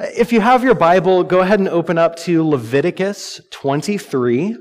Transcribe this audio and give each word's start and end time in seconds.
If 0.00 0.32
you 0.32 0.40
have 0.40 0.62
your 0.62 0.76
Bible, 0.76 1.24
go 1.24 1.40
ahead 1.40 1.58
and 1.58 1.68
open 1.68 1.98
up 1.98 2.14
to 2.18 2.48
Leviticus 2.48 3.40
23. 3.50 4.56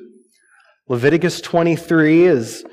Leviticus 0.88 1.42
23 1.42 2.26
is 2.26 2.66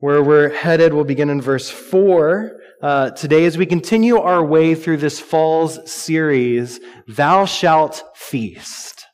where 0.00 0.22
we're 0.22 0.50
headed. 0.50 0.92
We'll 0.92 1.04
begin 1.04 1.30
in 1.30 1.40
verse 1.40 1.70
4 1.70 2.60
uh, 2.82 3.10
today 3.12 3.46
as 3.46 3.56
we 3.56 3.64
continue 3.64 4.18
our 4.18 4.44
way 4.44 4.74
through 4.74 4.98
this 4.98 5.18
fall's 5.18 5.90
series, 5.90 6.78
Thou 7.08 7.46
Shalt 7.46 8.04
Feast. 8.14 9.06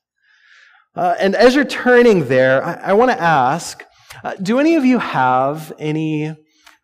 Uh, 0.97 1.15
and 1.21 1.37
as 1.37 1.55
you're 1.55 1.65
turning 1.65 2.27
there, 2.27 2.65
I, 2.65 2.91
I 2.91 2.93
want 2.95 3.13
to 3.13 3.23
ask 3.23 3.85
uh, 4.25 4.35
do 4.43 4.59
any 4.59 4.75
of 4.75 4.85
you 4.85 4.99
have 4.99 5.73
any 5.79 6.35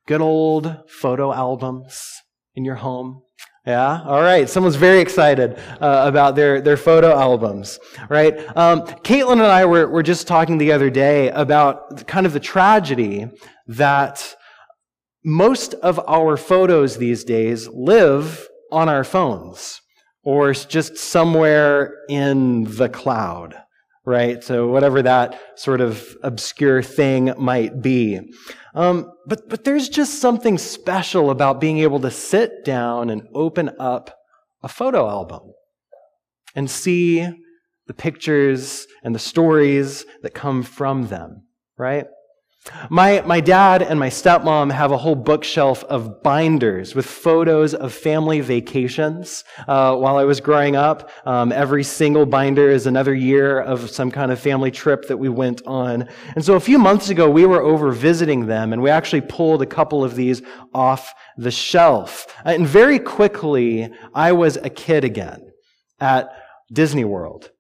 good 0.07 0.21
old 0.21 0.89
photo 0.89 1.33
albums 1.33 2.13
in 2.55 2.65
your 2.65 2.77
home? 2.77 3.23
Yeah. 3.65 4.03
All 4.05 4.21
right. 4.21 4.49
Someone's 4.49 4.75
very 4.75 5.01
excited 5.01 5.57
uh, 5.81 6.05
about 6.07 6.35
their, 6.35 6.61
their 6.61 6.77
photo 6.77 7.17
albums, 7.17 7.79
right? 8.09 8.37
Um, 8.57 8.83
Caitlin 8.83 9.35
and 9.35 9.43
I 9.43 9.67
were, 9.67 9.87
were 9.89 10.03
just 10.03 10.27
talking 10.27 10.59
the 10.59 10.73
other 10.73 10.91
day 10.91 11.31
about 11.31 12.09
kind 12.09 12.27
of 12.27 12.33
the 12.33 12.41
tragedy 12.41 13.31
that 13.69 14.35
most 15.25 15.75
of 15.75 16.01
our 16.09 16.37
photos 16.37 16.97
these 16.97 17.23
days 17.23 17.69
live 17.69 18.49
on 18.73 18.89
our 18.89 19.05
phones 19.05 19.81
or 20.25 20.53
just 20.53 20.97
somewhere 20.97 21.95
in 22.09 22.65
the 22.65 22.89
cloud, 22.89 23.55
right? 24.05 24.43
So 24.43 24.69
whatever 24.69 25.03
that 25.03 25.41
sort 25.57 25.81
of 25.81 26.17
obscure 26.23 26.83
thing 26.83 27.33
might 27.39 27.81
be. 27.81 28.21
Um, 28.75 29.13
but, 29.27 29.49
but 29.49 29.65
there's 29.65 29.89
just 29.89 30.21
something 30.21 30.59
special 30.59 31.31
about 31.31 31.61
being 31.61 31.79
able 31.79 32.01
to 32.01 32.11
sit 32.11 32.65
down 32.65 33.11
and 33.11 33.29
open 33.35 33.71
up 33.79 34.17
a 34.63 34.69
photo 34.69 35.09
album 35.09 35.53
and 36.55 36.71
see 36.71 37.29
the 37.87 37.95
pictures 37.95 38.87
and 39.03 39.15
the 39.15 39.21
stories 39.21 40.05
that 40.23 40.35
come 40.35 40.63
from 40.63 41.09
them, 41.09 41.47
right? 41.77 42.07
My, 42.91 43.23
my 43.23 43.41
dad 43.41 43.83
and 43.83 43.99
my 43.99 44.09
stepmom 44.09 44.71
have 44.71 44.93
a 44.93 44.97
whole 44.97 45.17
bookshelf 45.17 45.83
of 45.85 46.23
binders 46.23 46.95
with 46.95 47.07
photos 47.07 47.75
of 47.75 47.93
family 47.93 48.41
vacations. 48.41 49.43
Uh, 49.67 49.97
while 49.97 50.17
I 50.17 50.25
was 50.25 50.41
growing 50.41 50.77
up, 50.77 51.11
um, 51.27 51.51
every 51.51 51.83
single 51.83 52.25
binder 52.25 52.71
is 52.71 52.87
another 52.87 53.15
year 53.15 53.61
of 53.61 53.91
some 53.91 54.13
kind 54.13 54.31
of 54.31 54.39
family 54.39 54.71
trip 54.71 55.09
that 55.09 55.17
we 55.17 55.29
went 55.29 55.63
on. 55.67 56.09
And 56.37 56.45
so 56.45 56.55
a 56.55 56.61
few 56.61 56.79
months 56.79 57.09
ago, 57.09 57.29
we 57.29 57.47
were 57.47 57.63
over 57.63 57.91
visiting 57.91 58.47
them, 58.47 58.73
and 58.73 58.81
we 58.81 58.91
actually 58.91 59.23
pulled 59.23 59.63
a 59.63 59.67
couple 59.67 60.05
of 60.05 60.15
these 60.15 60.43
off 60.73 61.15
the 61.37 61.51
shelf. 61.51 62.27
And 62.45 62.67
very 62.67 62.99
quickly, 62.99 63.93
I 64.15 64.33
was 64.33 64.57
a 64.57 64.71
kid 64.71 65.03
again 65.03 65.51
at 66.01 66.33
Disney 66.73 67.05
World 67.05 67.52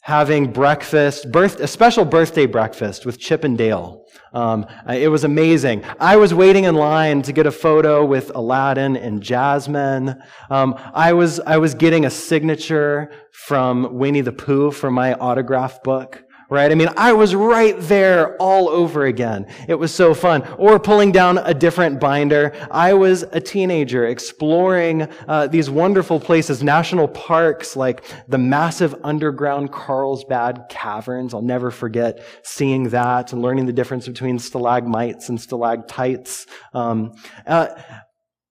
having 0.00 0.50
breakfast, 0.52 1.30
birth, 1.30 1.60
a 1.60 1.66
special 1.66 2.04
birthday 2.04 2.46
breakfast 2.46 3.04
with 3.04 3.18
Chip 3.18 3.44
and 3.44 3.56
Dale. 3.56 4.06
Um, 4.32 4.66
it 4.88 5.08
was 5.08 5.24
amazing. 5.24 5.84
I 5.98 6.16
was 6.16 6.32
waiting 6.32 6.64
in 6.64 6.74
line 6.74 7.22
to 7.22 7.32
get 7.32 7.46
a 7.46 7.50
photo 7.50 8.04
with 8.04 8.34
Aladdin 8.34 8.96
and 8.96 9.22
Jasmine. 9.22 10.20
Um, 10.48 10.74
I 10.94 11.12
was 11.12 11.40
I 11.40 11.58
was 11.58 11.74
getting 11.74 12.06
a 12.06 12.10
signature 12.10 13.10
from 13.32 13.94
Winnie 13.94 14.20
the 14.20 14.32
Pooh 14.32 14.70
for 14.70 14.90
my 14.90 15.14
autograph 15.14 15.82
book 15.82 16.22
right? 16.50 16.70
I 16.70 16.74
mean, 16.74 16.90
I 16.96 17.12
was 17.12 17.34
right 17.34 17.76
there 17.78 18.36
all 18.36 18.68
over 18.68 19.06
again. 19.06 19.46
It 19.68 19.76
was 19.76 19.94
so 19.94 20.12
fun. 20.12 20.42
Or 20.58 20.78
pulling 20.80 21.12
down 21.12 21.38
a 21.38 21.54
different 21.54 22.00
binder. 22.00 22.52
I 22.70 22.92
was 22.92 23.22
a 23.22 23.40
teenager 23.40 24.06
exploring 24.06 25.08
uh, 25.28 25.46
these 25.46 25.70
wonderful 25.70 26.18
places, 26.18 26.62
national 26.62 27.06
parks 27.08 27.76
like 27.76 28.04
the 28.28 28.38
massive 28.38 28.94
underground 29.04 29.70
Carlsbad 29.72 30.66
caverns. 30.68 31.32
I'll 31.32 31.40
never 31.40 31.70
forget 31.70 32.22
seeing 32.42 32.90
that 32.90 33.32
and 33.32 33.40
learning 33.40 33.66
the 33.66 33.72
difference 33.72 34.08
between 34.08 34.40
stalagmites 34.40 35.28
and 35.28 35.40
stalactites. 35.40 36.46
Um, 36.74 37.12
uh, 37.46 37.68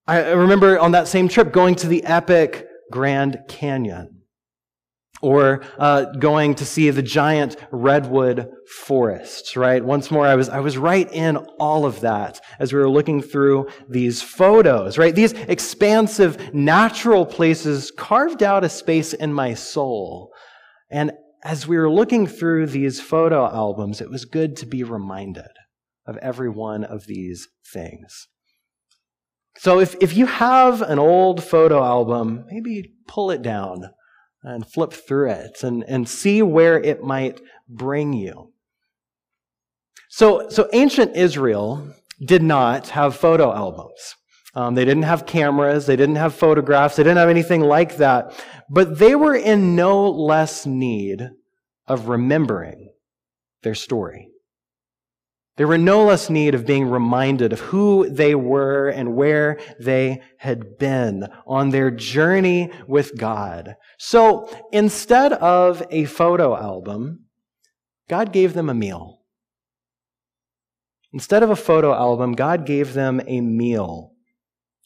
I 0.08 0.32
remember 0.32 0.80
on 0.80 0.94
that 0.94 1.08
same 1.08 1.28
trip 1.28 1.52
going 1.52 1.76
to 1.76 1.88
the 1.88 2.04
epic 2.06 2.66
Grand 2.92 3.44
Canyon 3.48 4.19
or 5.22 5.62
uh, 5.78 6.06
going 6.20 6.56
to 6.56 6.66
see 6.66 6.90
the 6.90 7.02
giant 7.02 7.56
redwood 7.72 8.50
forests 8.68 9.56
right? 9.56 9.84
Once 9.84 10.12
more 10.12 10.26
i 10.26 10.36
was 10.36 10.50
i 10.50 10.60
was 10.60 10.78
right 10.78 11.12
in 11.12 11.38
all 11.60 11.86
of 11.86 12.02
that 12.02 12.40
as 12.60 12.74
we 12.74 12.80
were 12.80 12.90
looking 12.90 13.22
through 13.22 13.68
these 13.90 14.22
photos 14.22 14.98
right? 14.98 15.16
These 15.16 15.34
expansive 15.34 16.54
natural 16.54 17.26
places 17.26 17.92
carved 17.92 18.44
out 18.44 18.64
a 18.64 18.70
space 18.70 19.14
in 19.14 19.34
my 19.34 19.54
soul. 19.54 20.32
And 20.92 21.12
as 21.44 21.68
we 21.68 21.78
were 21.78 21.92
looking 21.92 22.28
through 22.28 22.68
these 22.68 23.00
photo 23.00 23.46
albums 23.46 24.02
it 24.02 24.10
was 24.10 24.26
good 24.26 24.56
to 24.58 24.66
be 24.66 24.84
reminded 24.84 25.52
of 26.06 26.18
every 26.18 26.50
one 26.50 26.84
of 26.84 27.06
these 27.06 27.48
things. 27.72 28.28
So 29.58 29.80
if, 29.80 29.96
if 30.02 30.16
you 30.16 30.26
have 30.26 30.82
an 30.82 31.00
old 31.00 31.44
photo 31.44 31.84
album 31.84 32.46
maybe 32.50 32.94
pull 33.08 33.30
it 33.30 33.42
down 33.42 33.90
and 34.44 34.66
flip 34.66 34.94
through 34.94 35.32
it 35.32 35.64
and, 35.64 35.84
and 35.84 36.08
see 36.08 36.42
where 36.42 36.80
it 36.80 37.04
might 37.04 37.42
bring 37.68 38.14
you. 38.14 38.54
So, 40.10 40.50
so 40.50 40.68
ancient 40.74 41.16
Israel 41.16 41.94
did 42.24 42.42
not 42.42 42.90
have 42.90 43.16
photo 43.16 43.54
albums. 43.54 44.16
Um, 44.56 44.76
they 44.76 44.86
didn't 44.86 45.04
have 45.04 45.26
cameras. 45.26 45.86
They 45.86 45.96
didn't 45.96 46.16
have 46.16 46.34
photographs. 46.34 46.96
They 46.96 47.04
didn't 47.04 47.18
have 47.18 47.30
anything 47.30 47.62
like 47.62 47.98
that. 47.98 48.34
But 48.70 48.98
they 48.98 49.16
were 49.16 49.36
in 49.36 49.76
no 49.76 50.10
less 50.10 50.66
need 50.66 51.30
of 51.88 52.10
remembering 52.10 52.90
their 53.62 53.76
story. 53.76 54.30
They 55.60 55.66
were 55.66 55.78
no 55.78 56.06
less 56.06 56.30
need 56.30 56.56
of 56.56 56.66
being 56.66 56.90
reminded 56.90 57.52
of 57.52 57.60
who 57.60 58.10
they 58.10 58.34
were 58.34 58.88
and 58.88 59.14
where 59.14 59.60
they 59.78 60.22
had 60.38 60.78
been 60.78 61.28
on 61.46 61.72
their 61.72 61.92
journey 61.92 62.72
with 62.88 63.18
God. 63.18 63.76
So 63.98 64.50
instead 64.72 65.34
of 65.34 65.86
a 65.92 66.06
photo 66.06 66.56
album, 66.56 67.26
God 68.08 68.32
gave 68.32 68.54
them 68.54 68.70
a 68.70 68.74
meal. 68.74 69.20
Instead 71.12 71.44
of 71.44 71.50
a 71.50 71.58
photo 71.58 71.94
album, 71.94 72.36
God 72.36 72.66
gave 72.66 72.94
them 72.94 73.22
a 73.28 73.42
meal. 73.42 74.14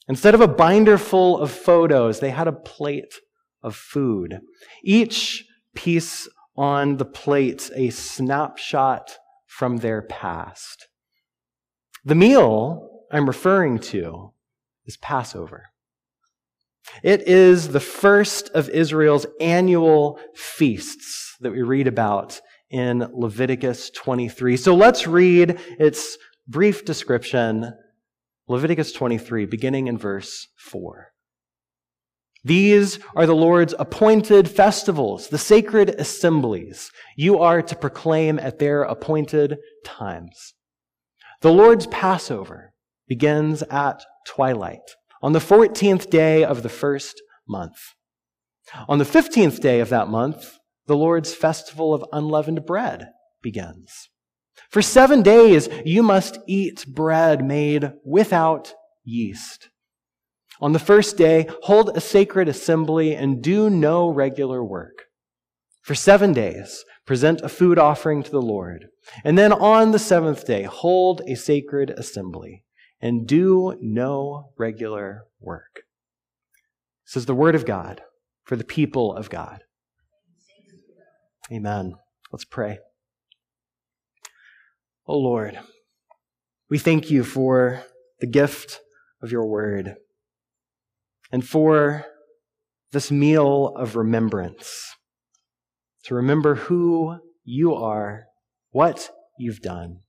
Instead 0.07 0.33
of 0.33 0.41
a 0.41 0.47
binder 0.47 0.97
full 0.97 1.37
of 1.37 1.51
photos, 1.51 2.19
they 2.19 2.31
had 2.31 2.47
a 2.47 2.51
plate 2.51 3.13
of 3.61 3.75
food. 3.75 4.39
Each 4.83 5.45
piece 5.75 6.27
on 6.57 6.97
the 6.97 7.05
plate, 7.05 7.69
a 7.75 7.91
snapshot 7.91 9.19
from 9.57 9.77
their 9.77 10.01
past. 10.01 10.87
The 12.03 12.15
meal 12.15 12.89
I'm 13.11 13.27
referring 13.27 13.77
to 13.79 14.31
is 14.85 14.97
Passover. 14.97 15.69
It 17.03 17.27
is 17.27 17.69
the 17.69 17.79
first 17.79 18.49
of 18.49 18.67
Israel's 18.69 19.27
annual 19.39 20.19
feasts 20.35 21.35
that 21.39 21.51
we 21.51 21.61
read 21.61 21.87
about 21.87 22.41
in 22.71 23.07
Leviticus 23.13 23.91
23. 23.91 24.57
So 24.57 24.75
let's 24.75 25.05
read 25.05 25.59
its 25.79 26.17
brief 26.47 26.83
description, 26.83 27.73
Leviticus 28.47 28.91
23, 28.91 29.45
beginning 29.45 29.87
in 29.87 29.99
verse 29.99 30.47
4. 30.57 31.12
These 32.43 32.99
are 33.15 33.25
the 33.25 33.35
Lord's 33.35 33.73
appointed 33.79 34.49
festivals, 34.49 35.29
the 35.29 35.37
sacred 35.37 35.91
assemblies 35.91 36.91
you 37.15 37.39
are 37.39 37.61
to 37.61 37.75
proclaim 37.75 38.37
at 38.37 38.59
their 38.59 38.83
appointed 38.83 39.57
times. 39.85 40.53
The 41.41 41.53
Lord's 41.53 41.87
Passover 41.87 42.73
begins 43.07 43.63
at 43.63 44.03
twilight 44.27 44.81
on 45.21 45.31
the 45.31 45.39
14th 45.39 46.09
day 46.09 46.43
of 46.43 46.63
the 46.63 46.69
first 46.69 47.21
month. 47.47 47.77
On 48.89 48.97
the 48.97 49.05
15th 49.05 49.61
day 49.61 49.79
of 49.79 49.89
that 49.89 50.09
month, 50.09 50.57
the 50.87 50.97
Lord's 50.97 51.33
festival 51.33 51.93
of 51.93 52.03
unleavened 52.11 52.65
bread 52.65 53.07
begins. 53.41 54.09
For 54.69 54.81
seven 54.81 55.21
days, 55.21 55.69
you 55.85 56.03
must 56.03 56.39
eat 56.47 56.85
bread 56.87 57.43
made 57.43 57.93
without 58.05 58.73
yeast. 59.03 59.69
On 60.63 60.71
the 60.71 60.79
first 60.79 61.17
day, 61.17 61.49
hold 61.63 61.89
a 61.89 61.99
sacred 61.99 62.47
assembly 62.47 63.13
and 63.13 63.43
do 63.43 63.69
no 63.69 64.07
regular 64.07 64.63
work. 64.63 65.07
For 65.81 65.93
seven 65.93 66.31
days, 66.31 66.85
present 67.05 67.41
a 67.41 67.49
food 67.49 67.77
offering 67.77 68.23
to 68.23 68.31
the 68.31 68.41
Lord. 68.41 68.85
And 69.25 69.37
then 69.37 69.51
on 69.51 69.91
the 69.91 69.99
seventh 69.99 70.45
day, 70.45 70.63
hold 70.63 71.21
a 71.27 71.35
sacred 71.35 71.89
assembly 71.89 72.63
and 73.01 73.27
do 73.27 73.77
no 73.81 74.53
regular 74.57 75.25
work. 75.41 75.81
This 77.05 77.17
is 77.17 77.25
the 77.25 77.35
word 77.35 77.55
of 77.55 77.65
God 77.65 78.01
for 78.45 78.55
the 78.55 78.63
people 78.63 79.13
of 79.13 79.29
God. 79.29 79.65
Amen. 81.51 81.95
Let's 82.31 82.45
pray. 82.45 82.79
Oh 85.05 85.17
Lord, 85.17 85.59
we 86.69 86.77
thank 86.77 87.11
you 87.11 87.25
for 87.25 87.83
the 88.21 88.27
gift 88.27 88.79
of 89.21 89.29
your 89.29 89.45
word 89.45 89.97
and 91.33 91.43
for 91.43 92.05
this 92.91 93.09
meal 93.09 93.73
of 93.75 93.95
remembrance, 93.95 94.95
to 96.03 96.13
remember 96.13 96.53
who 96.53 97.17
you 97.43 97.73
are, 97.73 98.25
what 98.69 99.09
you've 99.39 99.59
done, 99.59 100.01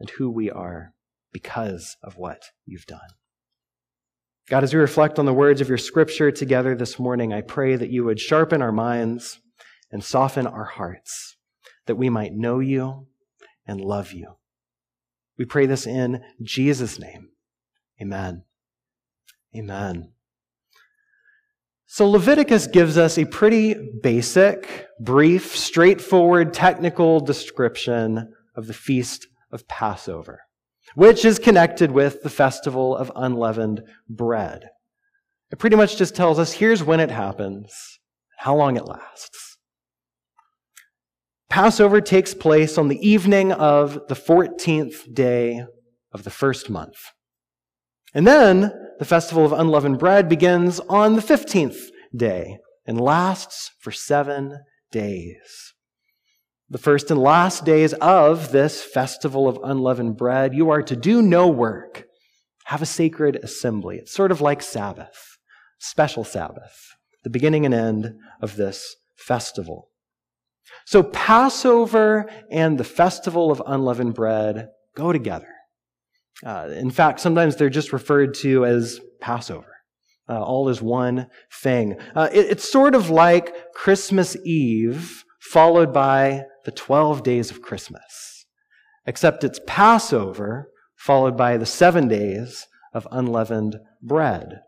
and 0.00 0.10
who 0.10 0.28
we 0.28 0.50
are 0.50 0.92
because 1.32 1.96
of 2.02 2.16
what 2.16 2.46
you've 2.64 2.86
done. 2.86 2.98
God, 4.48 4.64
as 4.64 4.74
we 4.74 4.80
reflect 4.80 5.20
on 5.20 5.24
the 5.24 5.32
words 5.32 5.60
of 5.60 5.68
your 5.68 5.78
scripture 5.78 6.32
together 6.32 6.74
this 6.74 6.98
morning, 6.98 7.32
I 7.32 7.42
pray 7.42 7.76
that 7.76 7.90
you 7.90 8.02
would 8.04 8.18
sharpen 8.18 8.60
our 8.60 8.72
minds 8.72 9.38
and 9.92 10.02
soften 10.02 10.48
our 10.48 10.64
hearts, 10.64 11.36
that 11.86 11.94
we 11.94 12.10
might 12.10 12.32
know 12.32 12.58
you 12.58 13.06
and 13.68 13.80
love 13.80 14.10
you. 14.12 14.34
We 15.38 15.44
pray 15.44 15.66
this 15.66 15.86
in 15.86 16.24
Jesus' 16.42 16.98
name. 16.98 17.28
Amen. 18.00 18.42
Amen. 19.54 20.12
So 21.88 22.08
Leviticus 22.08 22.66
gives 22.66 22.98
us 22.98 23.16
a 23.16 23.24
pretty 23.24 23.74
basic, 24.02 24.88
brief, 25.00 25.56
straightforward, 25.56 26.52
technical 26.52 27.20
description 27.20 28.34
of 28.56 28.66
the 28.66 28.74
Feast 28.74 29.28
of 29.52 29.68
Passover, 29.68 30.40
which 30.96 31.24
is 31.24 31.38
connected 31.38 31.92
with 31.92 32.22
the 32.22 32.30
festival 32.30 32.96
of 32.96 33.12
unleavened 33.14 33.82
bread. 34.08 34.68
It 35.52 35.60
pretty 35.60 35.76
much 35.76 35.96
just 35.96 36.16
tells 36.16 36.40
us 36.40 36.54
here's 36.54 36.82
when 36.82 36.98
it 36.98 37.10
happens, 37.10 38.00
how 38.38 38.56
long 38.56 38.76
it 38.76 38.88
lasts. 38.88 39.56
Passover 41.48 42.00
takes 42.00 42.34
place 42.34 42.76
on 42.76 42.88
the 42.88 43.08
evening 43.08 43.52
of 43.52 44.08
the 44.08 44.16
14th 44.16 45.14
day 45.14 45.64
of 46.12 46.24
the 46.24 46.30
first 46.30 46.68
month. 46.68 47.12
And 48.12 48.26
then 48.26 48.72
the 48.98 49.04
festival 49.04 49.44
of 49.44 49.52
unleavened 49.52 49.98
bread 49.98 50.28
begins 50.28 50.80
on 50.80 51.14
the 51.14 51.22
15th 51.22 51.88
day 52.14 52.58
and 52.86 53.00
lasts 53.00 53.72
for 53.80 53.90
seven 53.90 54.60
days. 54.90 55.74
The 56.68 56.78
first 56.78 57.10
and 57.10 57.20
last 57.20 57.64
days 57.64 57.92
of 57.94 58.52
this 58.52 58.82
festival 58.82 59.48
of 59.48 59.60
unleavened 59.62 60.16
bread, 60.16 60.54
you 60.54 60.70
are 60.70 60.82
to 60.82 60.96
do 60.96 61.22
no 61.22 61.46
work. 61.48 62.04
Have 62.64 62.82
a 62.82 62.86
sacred 62.86 63.36
assembly. 63.36 63.98
It's 63.98 64.12
sort 64.12 64.32
of 64.32 64.40
like 64.40 64.62
Sabbath, 64.62 65.38
special 65.78 66.24
Sabbath, 66.24 66.76
the 67.22 67.30
beginning 67.30 67.64
and 67.66 67.74
end 67.74 68.14
of 68.40 68.56
this 68.56 68.96
festival. 69.16 69.90
So 70.84 71.02
Passover 71.02 72.28
and 72.50 72.78
the 72.78 72.84
festival 72.84 73.52
of 73.52 73.62
unleavened 73.64 74.14
bread 74.14 74.68
go 74.96 75.12
together. 75.12 75.55
Uh, 76.44 76.68
in 76.72 76.90
fact, 76.90 77.20
sometimes 77.20 77.56
they're 77.56 77.70
just 77.70 77.92
referred 77.92 78.34
to 78.34 78.64
as 78.64 79.00
Passover. 79.20 79.76
Uh, 80.28 80.42
all 80.42 80.68
is 80.68 80.82
one 80.82 81.28
thing. 81.62 81.98
Uh, 82.14 82.28
it, 82.32 82.46
it's 82.50 82.70
sort 82.70 82.94
of 82.94 83.10
like 83.10 83.72
Christmas 83.72 84.36
Eve 84.44 85.24
followed 85.40 85.92
by 85.92 86.42
the 86.64 86.72
12 86.72 87.22
days 87.22 87.50
of 87.50 87.62
Christmas, 87.62 88.44
except 89.06 89.44
it's 89.44 89.60
Passover 89.66 90.68
followed 90.96 91.36
by 91.36 91.56
the 91.56 91.66
seven 91.66 92.08
days 92.08 92.66
of 92.92 93.06
unleavened 93.12 93.76
bread. 94.02 94.60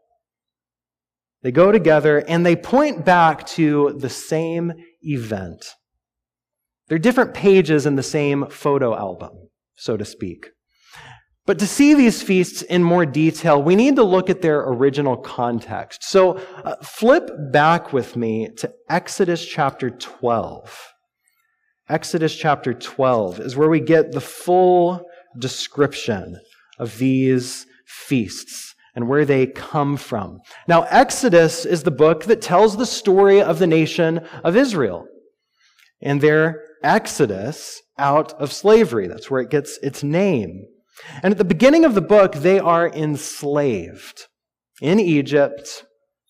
They 1.42 1.50
go 1.52 1.72
together 1.72 2.18
and 2.28 2.44
they 2.44 2.56
point 2.56 3.04
back 3.04 3.46
to 3.48 3.96
the 3.98 4.10
same 4.10 4.72
event. 5.02 5.64
They're 6.88 6.98
different 6.98 7.34
pages 7.34 7.86
in 7.86 7.96
the 7.96 8.02
same 8.02 8.46
photo 8.48 8.96
album, 8.96 9.48
so 9.76 9.96
to 9.96 10.04
speak. 10.04 10.50
But 11.48 11.58
to 11.60 11.66
see 11.66 11.94
these 11.94 12.20
feasts 12.20 12.60
in 12.60 12.82
more 12.82 13.06
detail, 13.06 13.62
we 13.62 13.74
need 13.74 13.96
to 13.96 14.02
look 14.02 14.28
at 14.28 14.42
their 14.42 14.68
original 14.68 15.16
context. 15.16 16.04
So 16.04 16.36
uh, 16.62 16.76
flip 16.82 17.30
back 17.50 17.90
with 17.90 18.16
me 18.16 18.50
to 18.58 18.70
Exodus 18.90 19.46
chapter 19.46 19.88
12. 19.88 20.92
Exodus 21.88 22.36
chapter 22.36 22.74
12 22.74 23.40
is 23.40 23.56
where 23.56 23.70
we 23.70 23.80
get 23.80 24.12
the 24.12 24.20
full 24.20 25.02
description 25.38 26.38
of 26.78 26.98
these 26.98 27.64
feasts 27.86 28.74
and 28.94 29.08
where 29.08 29.24
they 29.24 29.46
come 29.46 29.96
from. 29.96 30.40
Now, 30.66 30.82
Exodus 30.90 31.64
is 31.64 31.82
the 31.82 31.90
book 31.90 32.24
that 32.24 32.42
tells 32.42 32.76
the 32.76 32.84
story 32.84 33.40
of 33.40 33.58
the 33.58 33.66
nation 33.66 34.18
of 34.44 34.54
Israel 34.54 35.06
and 36.02 36.20
their 36.20 36.62
exodus 36.82 37.80
out 37.96 38.34
of 38.34 38.52
slavery. 38.52 39.08
That's 39.08 39.30
where 39.30 39.40
it 39.40 39.48
gets 39.48 39.78
its 39.82 40.02
name. 40.02 40.66
And 41.22 41.32
at 41.32 41.38
the 41.38 41.44
beginning 41.44 41.84
of 41.84 41.94
the 41.94 42.00
book, 42.00 42.34
they 42.34 42.58
are 42.58 42.88
enslaved 42.88 44.26
in 44.80 45.00
Egypt 45.00 45.84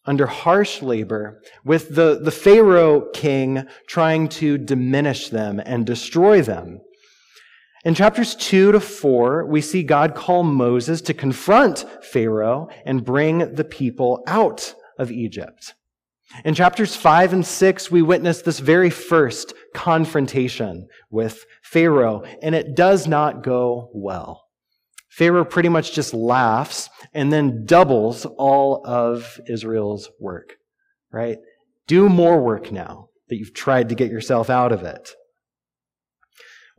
under 0.06 0.26
harsh 0.26 0.80
labor 0.80 1.42
with 1.64 1.94
the, 1.94 2.18
the 2.22 2.30
Pharaoh 2.30 3.10
king 3.12 3.64
trying 3.86 4.28
to 4.28 4.56
diminish 4.56 5.28
them 5.28 5.60
and 5.64 5.84
destroy 5.84 6.40
them. 6.40 6.80
In 7.84 7.94
chapters 7.94 8.34
2 8.34 8.72
to 8.72 8.80
4, 8.80 9.46
we 9.46 9.60
see 9.60 9.82
God 9.82 10.14
call 10.14 10.42
Moses 10.42 11.00
to 11.02 11.14
confront 11.14 11.84
Pharaoh 12.02 12.68
and 12.84 13.04
bring 13.04 13.54
the 13.54 13.64
people 13.64 14.22
out 14.26 14.74
of 14.98 15.12
Egypt. 15.12 15.74
In 16.44 16.54
chapters 16.54 16.96
5 16.96 17.32
and 17.32 17.46
6, 17.46 17.90
we 17.90 18.02
witness 18.02 18.42
this 18.42 18.58
very 18.58 18.90
first 18.90 19.54
confrontation 19.74 20.86
with 21.10 21.44
Pharaoh, 21.62 22.24
and 22.42 22.54
it 22.54 22.74
does 22.74 23.06
not 23.06 23.42
go 23.42 23.90
well. 23.94 24.47
Pharaoh 25.18 25.44
pretty 25.44 25.68
much 25.68 25.94
just 25.94 26.14
laughs 26.14 26.88
and 27.12 27.32
then 27.32 27.64
doubles 27.66 28.24
all 28.24 28.86
of 28.86 29.40
Israel's 29.48 30.08
work, 30.20 30.54
right? 31.10 31.38
Do 31.88 32.08
more 32.08 32.40
work 32.40 32.70
now 32.70 33.08
that 33.28 33.36
you've 33.36 33.52
tried 33.52 33.88
to 33.88 33.96
get 33.96 34.12
yourself 34.12 34.48
out 34.48 34.70
of 34.70 34.84
it. 34.84 35.10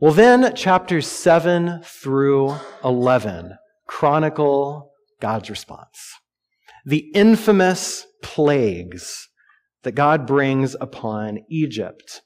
Well, 0.00 0.14
then 0.14 0.56
chapters 0.56 1.06
7 1.06 1.82
through 1.84 2.56
11 2.82 3.58
chronicle 3.86 4.90
God's 5.20 5.50
response. 5.50 6.14
The 6.86 7.10
infamous 7.14 8.06
plagues 8.22 9.28
that 9.82 9.92
God 9.92 10.26
brings 10.26 10.74
upon 10.80 11.40
Egypt. 11.50 12.22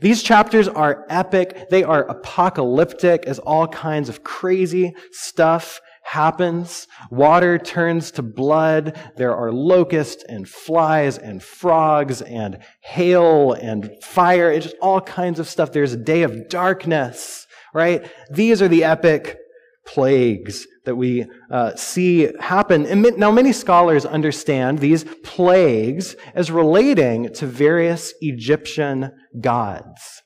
These 0.00 0.22
chapters 0.22 0.68
are 0.68 1.06
epic. 1.08 1.68
They 1.70 1.84
are 1.84 2.04
apocalyptic 2.04 3.24
as 3.26 3.38
all 3.38 3.68
kinds 3.68 4.08
of 4.08 4.24
crazy 4.24 4.94
stuff 5.12 5.80
happens. 6.02 6.86
Water 7.10 7.58
turns 7.58 8.10
to 8.12 8.22
blood. 8.22 8.98
There 9.16 9.34
are 9.34 9.52
locusts 9.52 10.24
and 10.28 10.48
flies 10.48 11.18
and 11.18 11.42
frogs 11.42 12.22
and 12.22 12.58
hail 12.80 13.52
and 13.52 13.90
fire. 14.02 14.50
It's 14.50 14.66
just 14.66 14.76
all 14.80 15.00
kinds 15.00 15.40
of 15.40 15.48
stuff. 15.48 15.72
There's 15.72 15.92
a 15.92 15.98
day 15.98 16.22
of 16.22 16.48
darkness, 16.48 17.46
right? 17.74 18.10
These 18.30 18.62
are 18.62 18.68
the 18.68 18.84
epic 18.84 19.38
plagues 19.86 20.66
that 20.84 20.96
we 20.96 21.26
uh, 21.50 21.74
see 21.76 22.30
happen. 22.40 22.86
And 22.86 23.02
now, 23.16 23.30
many 23.30 23.52
scholars 23.52 24.04
understand 24.04 24.78
these 24.78 25.04
plagues 25.22 26.16
as 26.34 26.50
relating 26.50 27.32
to 27.34 27.46
various 27.46 28.12
Egyptian 28.20 29.12
gods. 29.40 30.22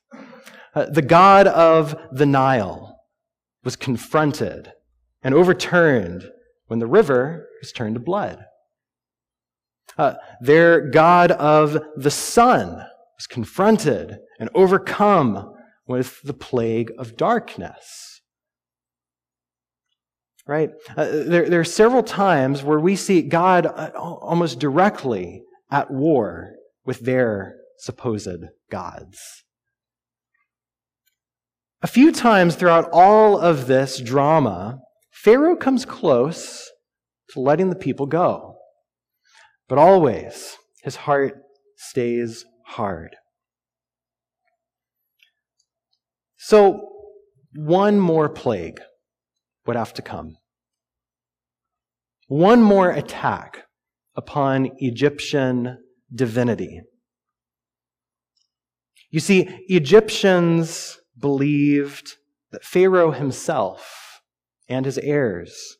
Uh, 0.75 0.87
the 0.87 1.03
god 1.03 1.47
of 1.47 1.97
the 2.13 2.27
Nile 2.27 3.01
was 3.65 3.77
confronted 3.77 4.73
and 5.23 5.35
overturned 5.35 6.25
when 6.67 6.79
the 6.79 6.87
river 6.87 7.49
was 7.61 7.73
turned 7.73 7.95
to 7.97 8.01
blood. 8.01 8.45
Uh, 9.99 10.15
their 10.41 10.89
god 10.91 11.33
of 11.33 11.79
the 11.97 12.11
sun 12.11 12.87
was 13.17 13.27
confronted 13.29 14.19
and 14.39 14.49
overcome 14.55 15.53
with 15.87 16.23
the 16.23 16.33
plague 16.33 16.93
of 16.97 17.17
darkness 17.17 18.20
right? 20.51 20.71
Uh, 20.97 21.07
there, 21.07 21.49
there 21.49 21.61
are 21.61 21.65
several 21.65 22.03
times 22.03 22.65
where 22.65 22.81
we 22.81 22.97
see 22.97 23.23
God 23.23 23.67
uh, 23.67 23.93
almost 23.95 24.59
directly 24.59 25.45
at 25.71 25.93
war 25.93 26.51
with 26.85 27.01
their 27.01 27.55
supposed 27.79 28.47
gods. 28.69 29.21
A 31.83 31.87
few 31.87 32.11
times 32.11 32.57
throughout 32.57 32.91
all 32.93 33.39
of 33.39 33.69
this 33.69 34.01
drama, 34.01 34.81
Pharaoh 35.13 35.55
comes 35.55 35.85
close 35.85 36.69
to 37.31 37.41
letting 37.41 37.71
the 37.71 37.77
people 37.77 38.07
go. 38.07 38.57
But 39.69 39.79
always, 39.79 40.57
his 40.83 40.97
heart 40.97 41.35
stays 41.77 42.45
hard. 42.67 43.15
So, 46.39 46.89
one 47.55 48.01
more 48.01 48.29
plague 48.29 48.81
would 49.65 49.77
have 49.77 49.95
to 49.95 50.03
come. 50.03 50.37
One 52.31 52.63
more 52.63 52.93
attack 52.93 53.65
upon 54.15 54.71
Egyptian 54.79 55.79
divinity. 56.15 56.83
You 59.11 59.19
see, 59.19 59.49
Egyptians 59.67 61.01
believed 61.19 62.19
that 62.53 62.63
Pharaoh 62.63 63.11
himself 63.11 64.21
and 64.69 64.87
his 64.87 64.97
heirs 64.99 65.79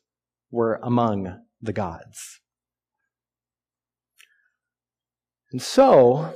were 0.51 0.81
among 0.83 1.39
the 1.61 1.71
gods. 1.71 2.41
And 5.53 5.61
so, 5.61 6.33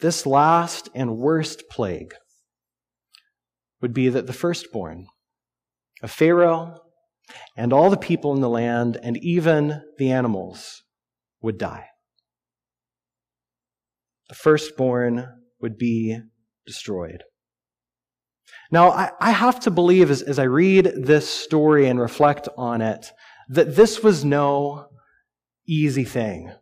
this 0.00 0.26
last 0.26 0.90
and 0.94 1.16
worst 1.16 1.62
plague 1.70 2.12
would 3.80 3.94
be 3.94 4.10
that 4.10 4.26
the 4.26 4.34
firstborn 4.34 5.06
of 6.02 6.10
Pharaoh 6.10 6.83
and 7.56 7.72
all 7.72 7.90
the 7.90 7.96
people 7.96 8.34
in 8.34 8.40
the 8.40 8.48
land 8.48 8.98
and 9.02 9.16
even 9.18 9.82
the 9.98 10.10
animals 10.10 10.82
would 11.40 11.58
die. 11.58 11.86
The 14.28 14.34
firstborn 14.34 15.28
would 15.60 15.78
be 15.78 16.18
destroyed. 16.66 17.22
Now, 18.70 18.90
I, 18.90 19.10
I 19.20 19.30
have 19.30 19.60
to 19.60 19.70
believe 19.70 20.10
as, 20.10 20.22
as 20.22 20.38
I 20.38 20.44
read 20.44 20.92
this 20.96 21.28
story 21.28 21.86
and 21.86 22.00
reflect 22.00 22.48
on 22.56 22.80
it 22.80 23.12
that 23.48 23.76
this 23.76 24.02
was 24.02 24.24
no 24.24 24.88
easy 25.66 26.04
thing 26.04 26.52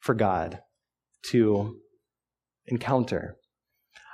for 0.00 0.14
God 0.14 0.60
to 1.30 1.78
encounter. 2.66 3.37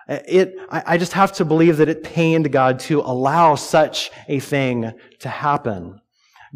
It, 0.09 0.55
I 0.71 0.99
just 0.99 1.15
have 1.15 1.33
to 1.35 1.45
believe 1.45 1.79
that 1.79 1.89
it 1.89 2.05
pained 2.05 2.53
God 2.53 2.79
to 2.81 3.01
allow 3.01 3.55
such 3.55 4.11
a 4.29 4.39
thing 4.39 4.93
to 5.21 5.29
happen. 5.29 6.01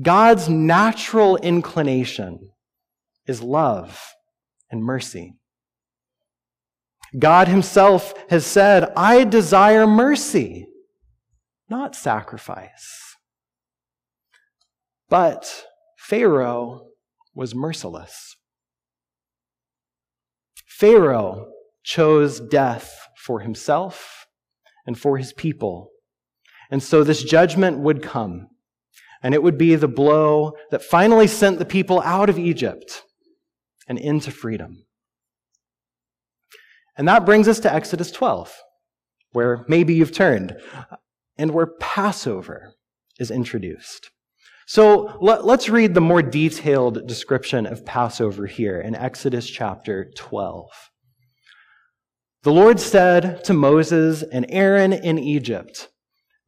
God's 0.01 0.49
natural 0.49 1.37
inclination 1.39 2.51
is 3.27 3.43
love 3.43 4.15
and 4.71 4.85
mercy. 4.85 5.35
God 7.19 7.49
Himself 7.49 8.13
has 8.29 8.45
said, 8.45 8.93
I 8.95 9.25
desire 9.25 9.87
mercy, 9.87 10.67
not 11.71 11.97
sacrifice. 11.97 13.17
But 15.09 15.65
Pharaoh 15.97 16.89
was 17.35 17.55
merciless. 17.55 18.37
Pharaoh 20.67 21.47
chose 21.83 22.41
death 22.41 23.08
for 23.19 23.41
himself 23.41 24.27
and 24.87 24.99
for 24.99 25.19
his 25.19 25.33
people. 25.33 25.91
And 26.71 26.83
so 26.83 27.03
this 27.03 27.23
judgment 27.23 27.79
would 27.79 28.03
come, 28.03 28.49
and 29.23 29.35
it 29.35 29.43
would 29.43 29.59
be 29.59 29.75
the 29.75 29.89
blow 29.89 30.53
that 30.71 30.83
finally 30.83 31.27
sent 31.27 31.59
the 31.59 31.65
people 31.65 32.01
out 32.01 32.31
of 32.31 32.39
Egypt 32.39 33.03
and 33.87 33.99
into 33.99 34.31
freedom. 34.31 34.85
And 36.97 37.09
that 37.09 37.27
brings 37.27 37.49
us 37.49 37.61
to 37.61 37.73
Exodus 37.73 38.11
12, 38.11 38.55
where 39.33 39.65
maybe 39.69 39.95
you've 39.95 40.13
turned, 40.13 40.57
and 41.37 41.53
where 41.53 41.75
Passover 41.81 42.75
is 43.19 43.31
introduced. 43.31 44.11
So 44.67 45.17
let, 45.21 45.41
us 45.41 45.69
read 45.69 45.95
the 45.95 46.01
more 46.01 46.23
detailed 46.23 47.07
description 47.07 47.67
of 47.67 47.87
Passover 47.87 48.47
here 48.47 48.81
in 48.81 48.95
Exodus 48.95 49.49
chapter 49.49 50.11
12. 50.15 50.69
The 52.45 52.53
Lord 52.53 52.79
said 52.79 53.43
to 53.45 53.53
Moses 53.53 54.23
and 54.23 54.47
Aaron 54.49 54.93
in 54.93 55.19
Egypt, 55.19 55.89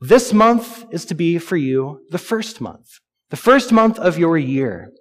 This 0.00 0.32
month 0.32 0.84
is 0.92 1.04
to 1.06 1.16
be 1.16 1.36
for 1.38 1.56
you 1.56 2.06
the 2.10 2.18
first 2.18 2.60
month, 2.60 2.86
the 3.30 3.36
first 3.36 3.72
month 3.72 3.98
of 3.98 4.16
your 4.16 4.38
year. 4.38 4.92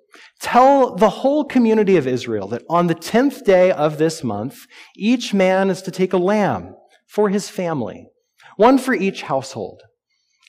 Tell 0.41 0.95
the 0.95 1.09
whole 1.09 1.45
community 1.45 1.95
of 1.95 2.07
Israel 2.07 2.47
that 2.47 2.63
on 2.67 2.87
the 2.87 2.95
tenth 2.95 3.45
day 3.45 3.71
of 3.71 3.99
this 3.99 4.23
month, 4.23 4.65
each 4.97 5.31
man 5.31 5.69
is 5.69 5.83
to 5.83 5.91
take 5.91 6.11
a 6.11 6.17
lamb 6.17 6.73
for 7.07 7.29
his 7.29 7.49
family, 7.49 8.07
one 8.57 8.79
for 8.79 8.95
each 8.95 9.21
household. 9.21 9.83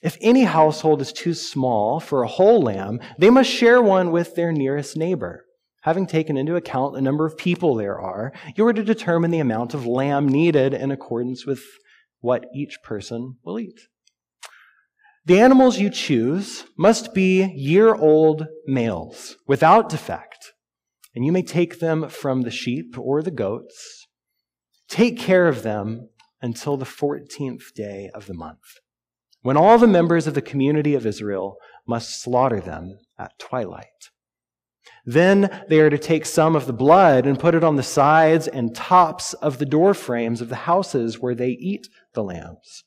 If 0.01 0.17
any 0.21 0.45
household 0.45 1.03
is 1.03 1.13
too 1.13 1.35
small 1.35 1.99
for 1.99 2.23
a 2.23 2.27
whole 2.27 2.63
lamb, 2.63 2.99
they 3.19 3.29
must 3.29 3.51
share 3.51 3.79
one 3.79 4.11
with 4.11 4.33
their 4.33 4.51
nearest 4.51 4.97
neighbor. 4.97 5.45
Having 5.81 6.07
taken 6.07 6.37
into 6.37 6.55
account 6.55 6.93
the 6.93 7.01
number 7.01 7.25
of 7.25 7.37
people 7.37 7.75
there 7.75 7.99
are, 7.99 8.31
you 8.55 8.65
are 8.67 8.73
to 8.73 8.83
determine 8.83 9.31
the 9.31 9.39
amount 9.39 9.73
of 9.73 9.87
lamb 9.87 10.27
needed 10.27 10.73
in 10.73 10.91
accordance 10.91 11.45
with 11.45 11.63
what 12.19 12.45
each 12.53 12.77
person 12.83 13.37
will 13.43 13.59
eat. 13.59 13.79
The 15.25 15.39
animals 15.39 15.79
you 15.79 15.89
choose 15.89 16.65
must 16.77 17.13
be 17.13 17.43
year 17.55 17.95
old 17.95 18.45
males 18.67 19.37
without 19.47 19.89
defect, 19.89 20.53
and 21.15 21.25
you 21.25 21.31
may 21.31 21.43
take 21.43 21.79
them 21.79 22.09
from 22.09 22.41
the 22.41 22.51
sheep 22.51 22.95
or 22.97 23.23
the 23.23 23.31
goats. 23.31 24.07
Take 24.87 25.17
care 25.17 25.47
of 25.47 25.63
them 25.63 26.09
until 26.41 26.77
the 26.77 26.85
14th 26.85 27.73
day 27.75 28.09
of 28.13 28.27
the 28.27 28.33
month, 28.33 28.79
when 29.41 29.57
all 29.57 29.77
the 29.77 29.87
members 29.87 30.27
of 30.27 30.33
the 30.35 30.41
community 30.41 30.93
of 30.93 31.05
Israel 31.05 31.57
must 31.87 32.21
slaughter 32.21 32.59
them 32.59 32.99
at 33.17 33.37
twilight. 33.39 34.09
Then 35.05 35.63
they 35.67 35.79
are 35.79 35.89
to 35.89 35.97
take 35.97 36.25
some 36.25 36.55
of 36.55 36.67
the 36.67 36.73
blood 36.73 37.25
and 37.25 37.39
put 37.39 37.55
it 37.55 37.63
on 37.63 37.75
the 37.75 37.83
sides 37.83 38.47
and 38.47 38.75
tops 38.75 39.33
of 39.35 39.57
the 39.57 39.65
door 39.65 39.93
frames 39.93 40.41
of 40.41 40.49
the 40.49 40.55
houses 40.55 41.19
where 41.19 41.35
they 41.35 41.51
eat 41.51 41.87
the 42.13 42.23
lambs. 42.23 42.83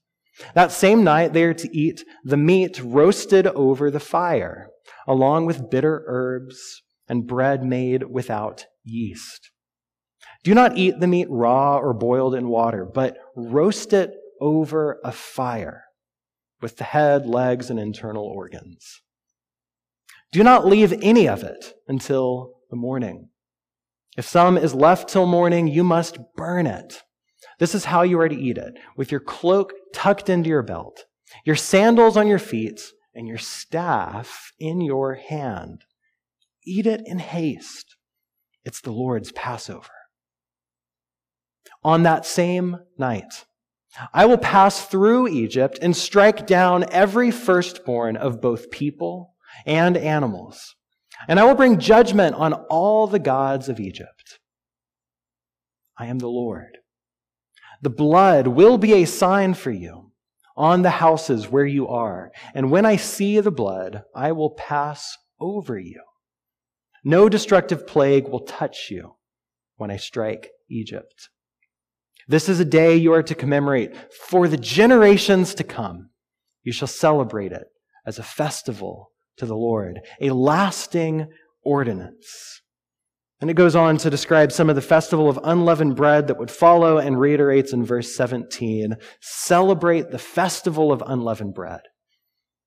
That 0.54 0.73
same 0.73 1.04
night, 1.04 1.33
they 1.33 1.44
are 1.44 1.54
to 1.54 1.76
eat 1.76 2.04
the 2.25 2.37
meat 2.37 2.80
roasted 2.83 3.47
over 3.49 3.90
the 3.90 4.00
fire, 4.00 4.68
along 5.06 5.47
with 5.47 5.71
bitter 5.71 6.04
herbs 6.06 6.83
and 7.09 7.26
bread 7.26 7.64
made 7.64 8.04
without 8.04 8.66
yeast. 8.83 9.50
Do 10.42 10.54
not 10.54 10.76
eat 10.76 11.00
the 11.00 11.06
meat 11.06 11.28
raw 11.30 11.78
or 11.78 11.94
boiled 11.94 12.35
in 12.35 12.49
water, 12.49 12.85
but 12.85 13.16
roast 13.37 13.92
it 13.92 14.12
over 14.40 15.00
a 15.04 15.12
fire 15.12 15.85
with 16.61 16.76
the 16.76 16.85
head, 16.85 17.26
legs, 17.26 17.71
and 17.71 17.78
internal 17.78 18.25
organs. 18.25 19.00
Do 20.34 20.42
not 20.42 20.66
leave 20.66 20.92
any 21.00 21.28
of 21.28 21.44
it 21.44 21.74
until 21.86 22.54
the 22.68 22.74
morning. 22.74 23.28
If 24.16 24.26
some 24.26 24.58
is 24.58 24.74
left 24.74 25.08
till 25.08 25.26
morning, 25.26 25.68
you 25.68 25.84
must 25.84 26.18
burn 26.34 26.66
it. 26.66 27.04
This 27.60 27.72
is 27.72 27.84
how 27.84 28.02
you 28.02 28.18
are 28.18 28.28
to 28.28 28.34
eat 28.34 28.58
it 28.58 28.76
with 28.96 29.12
your 29.12 29.20
cloak 29.20 29.72
tucked 29.92 30.28
into 30.28 30.50
your 30.50 30.64
belt, 30.64 31.04
your 31.46 31.54
sandals 31.54 32.16
on 32.16 32.26
your 32.26 32.40
feet, 32.40 32.82
and 33.14 33.28
your 33.28 33.38
staff 33.38 34.50
in 34.58 34.80
your 34.80 35.14
hand. 35.14 35.84
Eat 36.66 36.88
it 36.88 37.02
in 37.06 37.20
haste. 37.20 37.94
It's 38.64 38.80
the 38.80 38.90
Lord's 38.90 39.30
Passover. 39.30 39.86
On 41.84 42.02
that 42.02 42.26
same 42.26 42.78
night, 42.98 43.44
I 44.12 44.26
will 44.26 44.38
pass 44.38 44.84
through 44.84 45.28
Egypt 45.28 45.78
and 45.80 45.96
strike 45.96 46.44
down 46.44 46.86
every 46.90 47.30
firstborn 47.30 48.16
of 48.16 48.40
both 48.40 48.72
people 48.72 49.33
and 49.66 49.96
animals. 49.96 50.75
And 51.28 51.38
I 51.38 51.44
will 51.44 51.54
bring 51.54 51.78
judgment 51.78 52.34
on 52.34 52.52
all 52.70 53.06
the 53.06 53.18
gods 53.18 53.68
of 53.68 53.80
Egypt. 53.80 54.38
I 55.99 56.06
am 56.06 56.18
the 56.18 56.28
Lord. 56.28 56.78
The 57.82 57.90
blood 57.90 58.49
will 58.49 58.78
be 58.78 58.94
a 58.94 59.04
sign 59.04 59.54
for 59.54 59.70
you 59.70 60.12
on 60.56 60.82
the 60.82 60.90
houses 60.90 61.50
where 61.50 61.66
you 61.66 61.88
are. 61.88 62.30
And 62.54 62.70
when 62.70 62.87
I 62.87 62.96
see 62.96 63.40
the 63.40 63.50
blood, 63.50 64.02
I 64.14 64.32
will 64.32 64.50
pass 64.50 65.16
over 65.40 65.78
you. 65.78 66.02
No 67.04 67.28
destructive 67.28 67.87
plague 67.87 68.28
will 68.28 68.40
touch 68.40 68.88
you 68.90 69.16
when 69.76 69.90
I 69.90 69.96
strike 69.96 70.50
Egypt. 70.70 71.28
This 72.26 72.49
is 72.49 72.61
a 72.61 72.64
day 72.64 72.96
you 72.96 73.12
are 73.12 73.23
to 73.23 73.34
commemorate 73.34 73.94
for 74.12 74.49
the 74.49 74.56
generations 74.56 75.54
to 75.56 75.64
come. 75.64 76.11
You 76.62 76.73
shall 76.73 76.88
celebrate 76.88 77.52
it 77.52 77.66
as 78.06 78.18
a 78.18 78.23
festival 78.23 79.11
to 79.36 79.46
the 79.46 79.56
Lord, 79.56 80.00
a 80.20 80.30
lasting 80.30 81.28
ordinance. 81.62 82.62
And 83.40 83.50
it 83.50 83.54
goes 83.54 83.76
on 83.76 83.98
to 83.98 84.10
describe 84.10 84.52
some 84.52 84.70
of 84.70 84.76
the 84.76 84.82
festival 84.82 85.28
of 85.28 85.38
unleavened 85.42 85.96
bread 85.96 86.28
that 86.28 86.38
would 86.38 86.50
follow 86.50 86.98
and 86.98 87.18
reiterates 87.18 87.72
in 87.72 87.84
verse 87.84 88.14
17 88.14 88.96
celebrate 89.20 90.10
the 90.10 90.18
festival 90.18 90.92
of 90.92 91.02
unleavened 91.06 91.54
bread. 91.54 91.80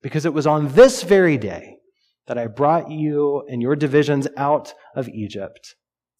Because 0.01 0.25
it 0.25 0.33
was 0.33 0.45
on 0.45 0.73
this 0.73 1.03
very 1.03 1.37
day 1.37 1.77
that 2.27 2.37
I 2.37 2.47
brought 2.47 2.91
you 2.91 3.43
and 3.49 3.61
your 3.61 3.75
divisions 3.75 4.27
out 4.37 4.73
of 4.95 5.09
Egypt. 5.09 5.75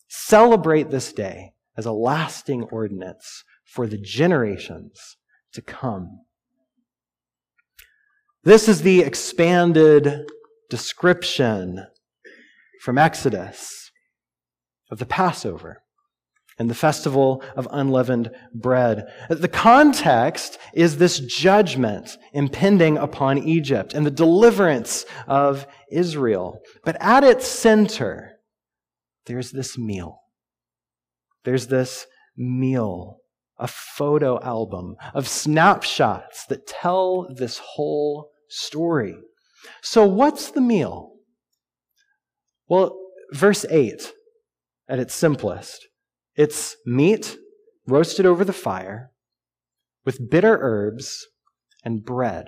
Celebrate 0.08 0.90
this 0.90 1.14
day 1.14 1.52
as 1.76 1.86
a 1.86 1.92
lasting 1.92 2.64
ordinance 2.72 3.44
for 3.66 3.86
the 3.86 3.98
generations 3.98 5.18
to 5.54 5.62
come. 5.62 6.22
This 8.44 8.70
is 8.70 8.82
the 8.82 9.02
expanded 9.02 10.26
description 10.70 11.86
from 12.82 12.98
Exodus 12.98 13.92
of 14.90 15.00
the 15.00 15.06
Passover 15.06 15.84
and 16.60 16.70
the 16.70 16.76
festival 16.76 17.44
of 17.56 17.68
unleavened 17.72 18.32
bread. 18.54 19.06
The 19.30 19.48
context 19.48 20.58
is 20.74 20.98
this 20.98 21.20
judgment 21.20 22.18
impending 22.34 22.98
upon 22.98 23.38
Egypt 23.38 23.94
and 23.94 24.06
the 24.06 24.12
deliverance 24.12 25.06
of 25.28 25.68
Israel. 25.92 26.60
But 26.84 26.98
at 27.00 27.24
its 27.24 27.46
center, 27.46 28.38
there's 29.28 29.52
this 29.52 29.78
meal. 29.78 30.20
There's 31.44 31.68
this 31.68 32.08
meal, 32.36 33.18
a 33.60 33.68
photo 33.68 34.42
album 34.42 34.96
of 35.14 35.28
snapshots 35.28 36.46
that 36.48 36.68
tell 36.68 37.28
this 37.36 37.60
whole 37.60 38.32
story. 38.50 39.16
So, 39.82 40.06
what's 40.06 40.52
the 40.52 40.62
meal? 40.62 41.14
Well, 42.68 42.98
verse 43.32 43.66
8 43.70 44.12
at 44.90 45.00
its 45.00 45.14
simplest. 45.14 45.88
It's 46.36 46.76
meat 46.86 47.38
roasted 47.88 48.26
over 48.26 48.44
the 48.44 48.54
fire 48.54 49.12
with 50.06 50.30
bitter 50.30 50.58
herbs 50.62 51.26
and 51.84 52.04
bread 52.04 52.48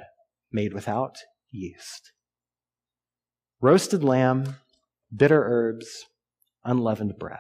made 0.52 0.74
without 0.74 1.16
yeast. 1.52 2.12
Roasted 3.62 4.04
lamb, 4.04 4.56
bitter 5.16 5.44
herbs, 5.44 6.06
unleavened 6.64 7.14
bread. 7.20 7.40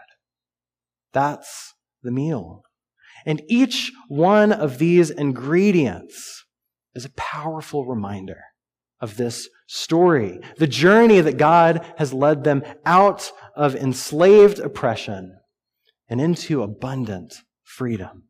That's 1.14 1.74
the 2.04 2.12
meal. 2.12 2.64
And 3.26 3.42
each 3.48 3.92
one 4.08 4.52
of 4.52 4.78
these 4.78 5.10
ingredients 5.10 6.46
is 6.96 7.06
a 7.06 7.12
powerful 7.12 7.86
reminder 7.86 8.42
of 9.02 9.18
this 9.18 9.50
story, 9.68 10.40
the 10.58 10.68
journey 10.68 11.22
that 11.22 11.38
God 11.38 11.86
has 11.98 12.14
led 12.14 12.44
them 12.44 12.64
out 12.86 13.32
of 13.56 13.76
enslaved 13.76 14.60
oppression 14.60 15.38
and 16.10 16.20
into 16.20 16.64
abundant 16.64 17.36
freedom. 17.64 18.24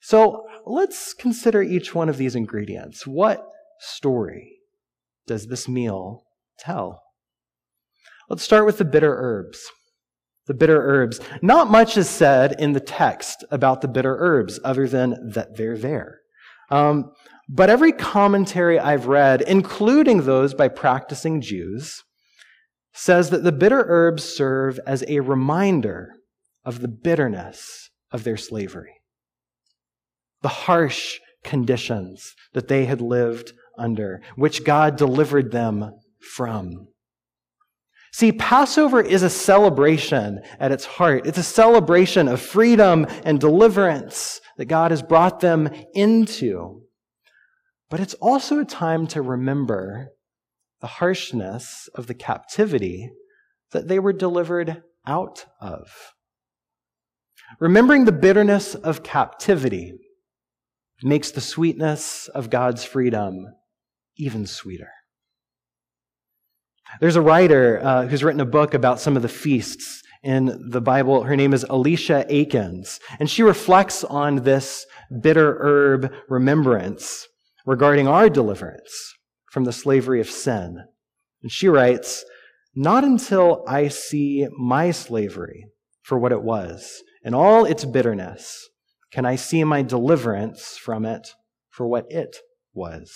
So 0.00 0.46
let's 0.66 1.14
consider 1.14 1.62
each 1.62 1.94
one 1.94 2.08
of 2.08 2.16
these 2.16 2.34
ingredients. 2.34 3.06
What 3.06 3.46
story 3.78 4.58
does 5.26 5.46
this 5.46 5.68
meal 5.68 6.24
tell? 6.58 7.02
Let's 8.28 8.42
start 8.42 8.66
with 8.66 8.78
the 8.78 8.84
bitter 8.84 9.14
herbs. 9.16 9.64
The 10.46 10.54
bitter 10.54 10.82
herbs. 10.82 11.20
Not 11.40 11.70
much 11.70 11.96
is 11.96 12.10
said 12.10 12.56
in 12.58 12.72
the 12.72 12.80
text 12.80 13.44
about 13.52 13.80
the 13.80 13.88
bitter 13.88 14.16
herbs 14.18 14.58
other 14.64 14.88
than 14.88 15.30
that 15.34 15.56
they're 15.56 15.78
there. 15.78 16.18
Um, 16.68 17.12
but 17.48 17.70
every 17.70 17.92
commentary 17.92 18.78
I've 18.78 19.06
read, 19.06 19.42
including 19.42 20.22
those 20.22 20.54
by 20.54 20.68
practicing 20.68 21.40
Jews, 21.40 22.02
says 22.92 23.30
that 23.30 23.42
the 23.42 23.52
bitter 23.52 23.84
herbs 23.88 24.22
serve 24.24 24.78
as 24.86 25.04
a 25.08 25.20
reminder 25.20 26.14
of 26.64 26.80
the 26.80 26.88
bitterness 26.88 27.90
of 28.10 28.24
their 28.24 28.36
slavery, 28.36 29.00
the 30.42 30.48
harsh 30.48 31.18
conditions 31.42 32.34
that 32.52 32.68
they 32.68 32.84
had 32.84 33.00
lived 33.00 33.52
under, 33.78 34.20
which 34.36 34.64
God 34.64 34.96
delivered 34.96 35.50
them 35.50 35.92
from. 36.20 36.88
See, 38.12 38.30
Passover 38.30 39.00
is 39.00 39.22
a 39.22 39.30
celebration 39.30 40.42
at 40.60 40.70
its 40.70 40.84
heart. 40.84 41.26
It's 41.26 41.38
a 41.38 41.42
celebration 41.42 42.28
of 42.28 42.42
freedom 42.42 43.06
and 43.24 43.40
deliverance 43.40 44.42
that 44.58 44.66
God 44.66 44.90
has 44.90 45.02
brought 45.02 45.40
them 45.40 45.70
into. 45.94 46.81
But 47.92 48.00
it's 48.00 48.14
also 48.14 48.58
a 48.58 48.64
time 48.64 49.06
to 49.08 49.20
remember 49.20 50.12
the 50.80 50.86
harshness 50.86 51.90
of 51.94 52.06
the 52.06 52.14
captivity 52.14 53.12
that 53.72 53.86
they 53.86 53.98
were 53.98 54.14
delivered 54.14 54.82
out 55.06 55.44
of. 55.60 55.90
Remembering 57.60 58.06
the 58.06 58.10
bitterness 58.10 58.74
of 58.74 59.02
captivity 59.02 59.92
makes 61.02 61.32
the 61.32 61.42
sweetness 61.42 62.28
of 62.28 62.48
God's 62.48 62.82
freedom 62.82 63.44
even 64.16 64.46
sweeter. 64.46 64.92
There's 66.98 67.16
a 67.16 67.20
writer 67.20 67.78
uh, 67.84 68.06
who's 68.06 68.24
written 68.24 68.40
a 68.40 68.46
book 68.46 68.72
about 68.72 69.00
some 69.00 69.16
of 69.16 69.22
the 69.22 69.28
feasts 69.28 70.00
in 70.22 70.70
the 70.70 70.80
Bible. 70.80 71.24
Her 71.24 71.36
name 71.36 71.52
is 71.52 71.66
Alicia 71.68 72.24
Akins, 72.30 73.00
and 73.20 73.28
she 73.28 73.42
reflects 73.42 74.02
on 74.02 74.44
this 74.44 74.86
bitter 75.20 75.58
herb 75.60 76.10
remembrance 76.30 77.28
regarding 77.66 78.08
our 78.08 78.28
deliverance 78.28 79.14
from 79.50 79.64
the 79.64 79.72
slavery 79.72 80.20
of 80.20 80.30
sin. 80.30 80.84
And 81.42 81.52
she 81.52 81.68
writes, 81.68 82.24
Not 82.74 83.04
until 83.04 83.64
I 83.66 83.88
see 83.88 84.48
my 84.58 84.90
slavery 84.90 85.66
for 86.02 86.18
what 86.18 86.32
it 86.32 86.42
was 86.42 87.02
and 87.24 87.34
all 87.34 87.64
its 87.64 87.84
bitterness 87.84 88.68
can 89.12 89.26
I 89.26 89.36
see 89.36 89.62
my 89.62 89.82
deliverance 89.82 90.76
from 90.78 91.04
it 91.04 91.28
for 91.70 91.86
what 91.86 92.06
it 92.10 92.36
was. 92.72 93.12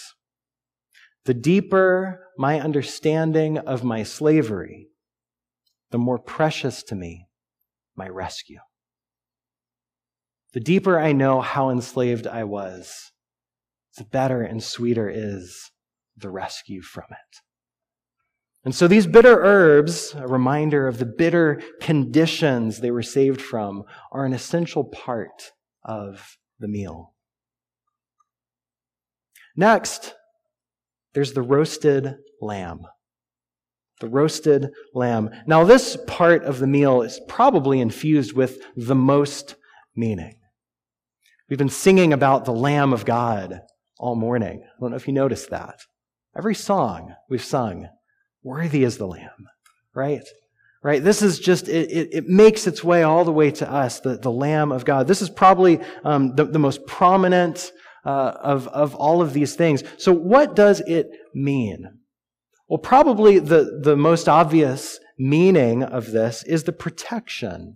The 1.25 1.35
deeper 1.35 2.21
my 2.39 2.61
understanding 2.61 3.59
of 3.59 3.83
my 3.83 4.03
slavery, 4.03 4.89
the 5.91 5.99
more 5.99 6.19
precious 6.19 6.83
to 6.85 6.95
me 6.95 7.29
my 7.97 8.09
rescue. 8.09 8.61
The 10.53 10.61
deeper 10.61 10.99
I 10.99 11.13
know 11.13 11.41
how 11.41 11.71
enslaved 11.71 12.27
I 12.27 12.45
was, 12.45 13.11
better 14.05 14.43
and 14.43 14.63
sweeter 14.63 15.09
is 15.09 15.71
the 16.17 16.31
rescue 16.31 16.83
from 16.83 17.05
it. 17.11 17.41
And 18.65 18.75
so 18.75 18.89
these 18.89 19.07
bitter 19.07 19.45
herbs, 19.45 20.15
a 20.17 20.27
reminder 20.27 20.89
of 20.89 20.99
the 20.99 21.07
bitter 21.07 21.63
conditions 21.81 22.81
they 22.81 22.91
were 22.91 23.03
saved 23.03 23.41
from, 23.41 23.85
are 24.11 24.25
an 24.25 24.33
essential 24.33 24.85
part 24.85 25.53
of 25.85 26.37
the 26.59 26.67
meal. 26.67 27.15
Next, 29.57 30.15
there's 31.15 31.33
the 31.33 31.43
roasted 31.43 32.17
lamb. 32.43 32.81
The 34.01 34.09
roasted 34.09 34.71
lamb. 34.93 35.31
Now, 35.47 35.65
this 35.65 35.97
part 36.07 36.43
of 36.43 36.59
the 36.59 36.67
meal 36.67 37.03
is 37.03 37.21
probably 37.29 37.81
infused 37.81 38.35
with 38.35 38.59
the 38.77 38.97
most 38.97 39.55
meaning. 39.95 40.35
We've 41.49 41.59
been 41.59 41.69
singing 41.69 42.13
about 42.13 42.45
the 42.45 42.53
Lamb 42.53 42.93
of 42.93 43.05
God 43.05 43.61
all 43.99 44.17
morning. 44.17 44.63
I 44.65 44.81
don't 44.81 44.91
know 44.91 44.97
if 44.97 45.07
you 45.07 45.15
noticed 45.15 45.51
that. 45.51 45.81
Every 46.37 46.55
song 46.55 47.15
we've 47.31 47.43
sung, 47.43 47.89
worthy 48.43 48.85
is 48.85 48.99
the 48.99 49.07
Lamb, 49.07 49.49
right? 49.95 50.27
Right? 50.83 51.03
This 51.03 51.23
is 51.23 51.39
just, 51.39 51.69
it, 51.69 51.91
it, 51.91 52.09
it 52.13 52.27
makes 52.27 52.67
its 52.67 52.85
way 52.85 53.03
all 53.03 53.25
the 53.25 53.33
way 53.33 53.51
to 53.53 53.71
us, 53.71 54.01
the, 54.01 54.19
the 54.19 54.31
Lamb 54.31 54.71
of 54.71 54.85
God. 54.85 55.09
This 55.09 55.23
is 55.23 55.31
probably 55.31 55.81
um, 56.05 56.37
the, 56.37 56.45
the 56.45 56.59
most 56.59 56.87
prominent 56.87 57.73
uh, 58.05 58.35
of, 58.41 58.69
of 58.69 58.95
all 58.95 59.21
of 59.21 59.33
these 59.33 59.57
things. 59.57 59.83
So, 59.99 60.13
what 60.13 60.55
does 60.55 60.81
it 60.81 61.09
mean? 61.35 61.87
Well, 62.69 62.79
probably 62.79 63.39
the, 63.41 63.81
the 63.83 63.97
most 63.97 64.29
obvious 64.29 65.01
meaning 65.19 65.83
of 65.83 66.13
this 66.13 66.45
is 66.45 66.65
the 66.65 66.73
protection 66.73 67.75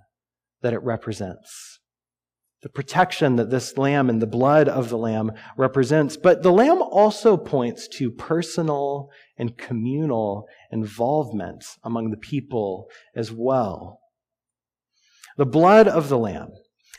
that 0.63 0.73
it 0.73 0.83
represents 0.83 1.80
the 2.63 2.69
protection 2.69 3.37
that 3.37 3.51
this 3.51 3.79
lamb 3.79 4.11
and 4.11 4.21
the 4.21 4.27
blood 4.27 4.69
of 4.69 4.91
the 4.91 4.99
lamb 4.99 5.33
represents. 5.57 6.17
But 6.17 6.43
the 6.43 6.53
lamb 6.53 6.83
also 6.83 7.37
points 7.37 7.89
to 7.89 8.11
personal 8.11 9.11
and 9.39 9.57
communal 9.57 10.47
involvement 10.71 11.65
among 11.83 12.11
the 12.11 12.19
people 12.19 12.89
as 13.15 13.33
well. 13.33 14.01
The 15.39 15.47
blood 15.47 15.89
of 15.89 16.09
the 16.09 16.19
lamb 16.19 16.51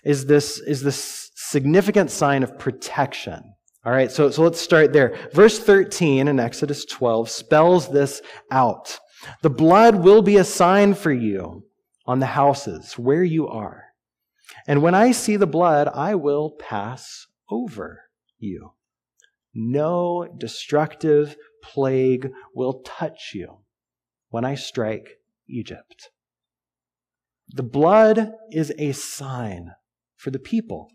is 0.04 0.26
this, 0.26 0.60
is 0.60 0.82
this 0.82 1.30
significant 1.36 2.10
sign 2.10 2.41
of 2.41 2.58
protection. 2.58 3.54
All 3.86 3.91
right, 3.91 4.12
so, 4.12 4.30
so 4.32 4.43
let's 4.43 4.60
start 4.60 4.93
there. 4.93 5.17
Verse 5.34 5.60
13 5.60 6.28
in 6.28 6.39
Exodus 6.39 6.86
12 6.86 7.30
spells 7.30 7.89
this 7.89 8.21
out. 8.52 9.00
The 9.41 9.50
blood 9.50 9.95
will 9.95 10.21
be 10.21 10.38
a 10.38 10.43
sign 10.43 10.95
for 10.95 11.12
you 11.12 11.65
on 12.06 12.19
the 12.19 12.26
houses 12.28 12.97
where 12.97 13.24
you 13.24 13.47
are. 13.47 13.81
And 14.68 14.82
when 14.82 14.96
I 14.96 15.12
see 15.12 15.38
the 15.38 15.48
blood, 15.48 15.88
I 15.88 16.16
will 16.16 16.52
pass 16.52 17.28
over 17.50 18.04
you. 18.38 18.74
No 19.54 20.28
destructive 20.38 21.36
plague 21.64 22.32
will 22.56 22.82
touch 22.82 23.32
you 23.34 23.60
when 24.30 24.46
I 24.46 24.56
strike 24.56 25.18
Egypt. 25.48 26.10
The 27.50 27.64
blood 27.64 28.32
is 28.52 28.74
a 28.78 28.94
sign 28.94 29.72
for 30.16 30.32
the 30.32 30.40
people. 30.40 30.90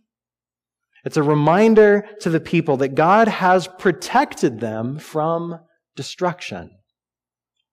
It's 1.04 1.18
a 1.18 1.22
reminder 1.22 2.08
to 2.20 2.30
the 2.30 2.40
people 2.40 2.78
that 2.78 2.94
God 2.94 3.28
has 3.28 3.68
protected 3.78 4.60
them 4.60 4.98
from 4.98 5.60
destruction, 5.94 6.70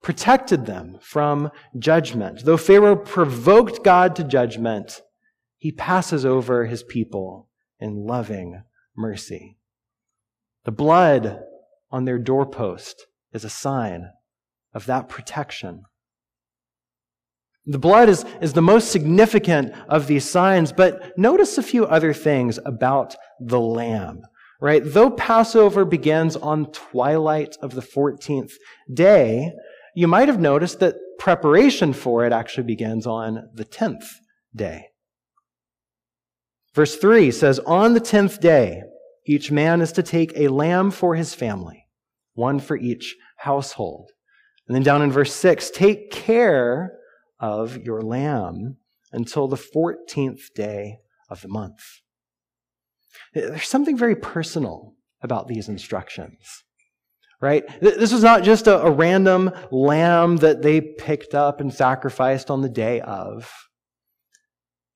protected 0.04 0.66
them 0.66 0.98
from 1.02 1.50
judgment. 1.80 2.44
Though 2.44 2.58
Pharaoh 2.58 2.98
provoked 2.98 3.84
God 3.84 4.16
to 4.18 4.24
judgment, 4.24 5.02
he 5.64 5.72
passes 5.72 6.26
over 6.26 6.66
his 6.66 6.84
people 6.84 7.48
in 7.80 8.06
loving 8.06 8.64
mercy. 8.98 9.58
The 10.66 10.74
blood 10.74 11.40
on 11.90 12.04
their 12.04 12.20
doorpost 12.20 13.08
is 13.32 13.46
a 13.46 13.50
sign 13.50 14.10
of 14.74 14.88
that 14.88 15.08
protection. 15.08 15.84
The 17.66 17.80
blood 17.80 18.10
is, 18.10 18.26
is 18.42 18.52
the 18.52 18.62
most 18.62 18.92
significant 18.92 19.74
of 19.88 20.08
these 20.08 20.30
signs, 20.30 20.74
but 20.74 21.18
notice 21.18 21.58
a 21.58 21.64
few 21.64 21.86
other 21.86 22.12
things 22.12 22.60
about 22.66 23.16
the 23.40 23.62
lamb, 23.62 24.20
right? 24.60 24.82
Though 24.84 25.12
Passover 25.12 25.86
begins 25.86 26.36
on 26.36 26.74
twilight 26.74 27.56
of 27.62 27.74
the 27.74 27.82
14th 27.82 28.52
day, 28.94 29.54
you 29.96 30.10
might 30.10 30.28
have 30.28 30.42
noticed 30.42 30.82
that 30.82 30.98
preparation 31.20 31.94
for 31.94 32.26
it 32.26 32.34
actually 32.34 32.66
begins 32.66 33.08
on 33.08 33.48
the 33.54 33.64
10th 33.64 34.10
day. 34.54 34.88
Verse 36.74 36.96
3 36.96 37.32
says, 37.32 37.60
On 37.60 37.94
the 37.94 38.00
tenth 38.00 38.40
day, 38.40 38.84
each 39.26 39.52
man 39.52 39.82
is 39.82 39.92
to 39.94 40.04
take 40.04 40.34
a 40.36 40.48
lamb 40.48 40.92
for 40.92 41.16
his 41.16 41.36
family, 41.36 41.88
one 42.34 42.60
for 42.60 42.76
each 42.76 43.16
household. 43.38 44.12
And 44.68 44.76
then 44.76 44.84
down 44.84 45.02
in 45.02 45.12
verse 45.12 45.34
6, 45.34 45.70
take 45.72 46.12
care 46.12 46.98
of 47.40 47.78
your 47.78 48.02
lamb 48.02 48.78
until 49.12 49.48
the 49.48 49.58
14th 49.58 50.54
day 50.56 51.00
of 51.30 51.42
the 51.42 51.48
month. 51.48 51.84
There's 53.34 53.68
something 53.68 53.98
very 53.98 54.16
personal 54.16 54.96
about 55.22 55.48
these 55.48 55.70
instructions, 55.70 56.64
right? 57.42 57.64
This 57.82 58.12
was 58.12 58.24
not 58.24 58.44
just 58.44 58.68
a, 58.68 58.82
a 58.82 58.92
random 58.92 59.52
lamb 59.72 60.38
that 60.38 60.62
they 60.62 60.82
picked 60.82 61.36
up 61.36 61.62
and 61.62 61.74
sacrificed 61.74 62.50
on 62.50 62.62
the 62.62 62.70
day 62.70 63.02
of. 63.02 63.52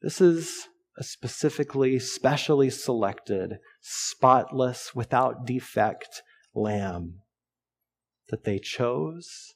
This 0.01 0.21
is 0.21 0.67
a 0.97 1.03
specifically, 1.03 1.99
specially 1.99 2.69
selected, 2.69 3.59
spotless, 3.81 4.95
without 4.95 5.45
defect 5.45 6.23
lamb 6.55 7.19
that 8.29 8.43
they 8.43 8.57
chose, 8.57 9.53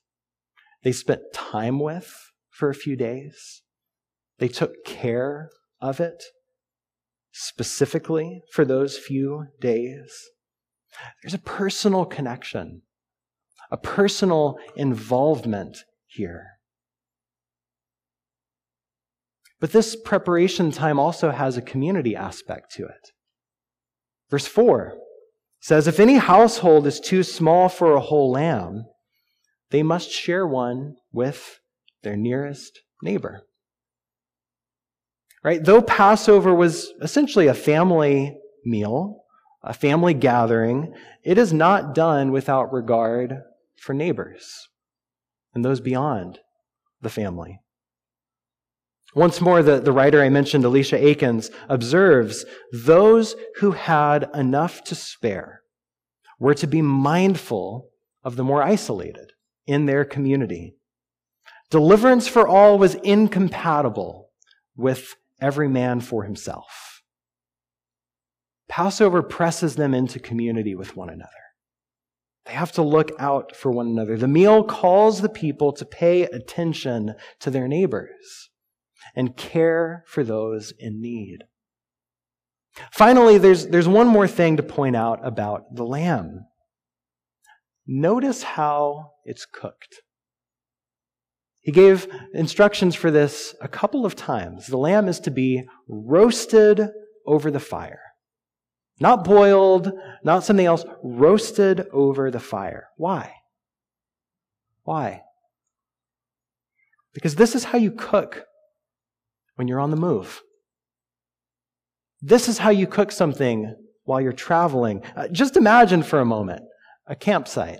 they 0.83 0.91
spent 0.91 1.33
time 1.33 1.79
with 1.79 2.31
for 2.49 2.69
a 2.69 2.75
few 2.75 2.95
days, 2.95 3.63
they 4.37 4.47
took 4.47 4.85
care 4.85 5.49
of 5.79 5.99
it 5.99 6.23
specifically 7.31 8.43
for 8.51 8.65
those 8.65 8.97
few 8.97 9.47
days. 9.59 10.11
There's 11.23 11.33
a 11.33 11.39
personal 11.39 12.05
connection, 12.05 12.83
a 13.71 13.77
personal 13.77 14.57
involvement 14.75 15.85
here. 16.05 16.59
But 19.61 19.71
this 19.71 19.95
preparation 19.95 20.71
time 20.71 20.99
also 20.99 21.29
has 21.29 21.55
a 21.55 21.61
community 21.61 22.15
aspect 22.15 22.71
to 22.73 22.85
it. 22.85 23.11
Verse 24.29 24.47
4 24.47 24.97
says, 25.61 25.87
If 25.87 25.99
any 25.99 26.17
household 26.17 26.87
is 26.87 26.99
too 26.99 27.21
small 27.21 27.69
for 27.69 27.93
a 27.93 27.99
whole 27.99 28.31
lamb, 28.31 28.85
they 29.69 29.83
must 29.83 30.09
share 30.09 30.47
one 30.47 30.95
with 31.13 31.59
their 32.01 32.17
nearest 32.17 32.81
neighbor. 33.03 33.43
Right? 35.43 35.63
Though 35.63 35.83
Passover 35.83 36.55
was 36.55 36.91
essentially 36.99 37.45
a 37.45 37.53
family 37.53 38.35
meal, 38.65 39.23
a 39.63 39.73
family 39.73 40.15
gathering, 40.15 40.93
it 41.23 41.37
is 41.37 41.53
not 41.53 41.93
done 41.93 42.31
without 42.31 42.73
regard 42.73 43.41
for 43.77 43.93
neighbors 43.93 44.69
and 45.53 45.63
those 45.63 45.79
beyond 45.79 46.39
the 47.01 47.09
family. 47.09 47.59
Once 49.13 49.41
more, 49.41 49.61
the, 49.61 49.79
the 49.79 49.91
writer 49.91 50.21
I 50.21 50.29
mentioned, 50.29 50.63
Alicia 50.63 51.03
Akins, 51.03 51.51
observes 51.67 52.45
those 52.71 53.35
who 53.57 53.71
had 53.71 54.29
enough 54.33 54.83
to 54.85 54.95
spare 54.95 55.61
were 56.39 56.53
to 56.53 56.67
be 56.67 56.81
mindful 56.81 57.89
of 58.23 58.35
the 58.35 58.43
more 58.43 58.63
isolated 58.63 59.33
in 59.67 59.85
their 59.85 60.05
community. 60.05 60.75
Deliverance 61.69 62.27
for 62.27 62.47
all 62.47 62.77
was 62.77 62.95
incompatible 62.95 64.29
with 64.75 65.15
every 65.41 65.67
man 65.67 65.99
for 65.99 66.23
himself. 66.23 67.01
Passover 68.69 69.21
presses 69.21 69.75
them 69.75 69.93
into 69.93 70.19
community 70.19 70.75
with 70.75 70.95
one 70.95 71.09
another. 71.09 71.29
They 72.45 72.53
have 72.53 72.71
to 72.73 72.81
look 72.81 73.11
out 73.19 73.55
for 73.55 73.71
one 73.71 73.87
another. 73.87 74.17
The 74.17 74.27
meal 74.27 74.63
calls 74.63 75.21
the 75.21 75.29
people 75.29 75.73
to 75.73 75.85
pay 75.85 76.23
attention 76.23 77.15
to 77.41 77.51
their 77.51 77.67
neighbors 77.67 78.49
and 79.15 79.37
care 79.37 80.03
for 80.07 80.23
those 80.23 80.73
in 80.79 81.01
need. 81.01 81.39
Finally, 82.91 83.37
there's, 83.37 83.67
there's 83.67 83.87
one 83.87 84.07
more 84.07 84.27
thing 84.27 84.57
to 84.57 84.63
point 84.63 84.95
out 84.95 85.19
about 85.23 85.75
the 85.75 85.83
lamb. 85.83 86.45
Notice 87.85 88.43
how 88.43 89.11
it's 89.25 89.45
cooked. 89.45 90.01
He 91.61 91.71
gave 91.71 92.07
instructions 92.33 92.95
for 92.95 93.11
this 93.11 93.53
a 93.61 93.67
couple 93.67 94.05
of 94.05 94.15
times. 94.15 94.67
The 94.67 94.77
lamb 94.77 95.07
is 95.07 95.19
to 95.21 95.31
be 95.31 95.63
roasted 95.87 96.89
over 97.27 97.51
the 97.51 97.59
fire. 97.59 98.01
Not 98.99 99.23
boiled, 99.23 99.91
not 100.23 100.43
something 100.43 100.65
else, 100.65 100.85
roasted 101.03 101.87
over 101.91 102.31
the 102.31 102.39
fire. 102.39 102.87
Why? 102.97 103.33
Why? 104.83 105.23
Because 107.13 107.35
this 107.35 107.55
is 107.55 107.65
how 107.65 107.77
you 107.77 107.91
cook 107.91 108.45
when 109.55 109.67
you're 109.67 109.79
on 109.79 109.91
the 109.91 109.97
move. 109.97 110.41
This 112.21 112.47
is 112.47 112.59
how 112.59 112.69
you 112.69 112.87
cook 112.87 113.11
something 113.11 113.75
while 114.03 114.21
you're 114.21 114.31
traveling. 114.31 115.03
Uh, 115.15 115.27
just 115.27 115.57
imagine 115.57 116.03
for 116.03 116.19
a 116.19 116.25
moment 116.25 116.63
a 117.07 117.15
campsite 117.15 117.79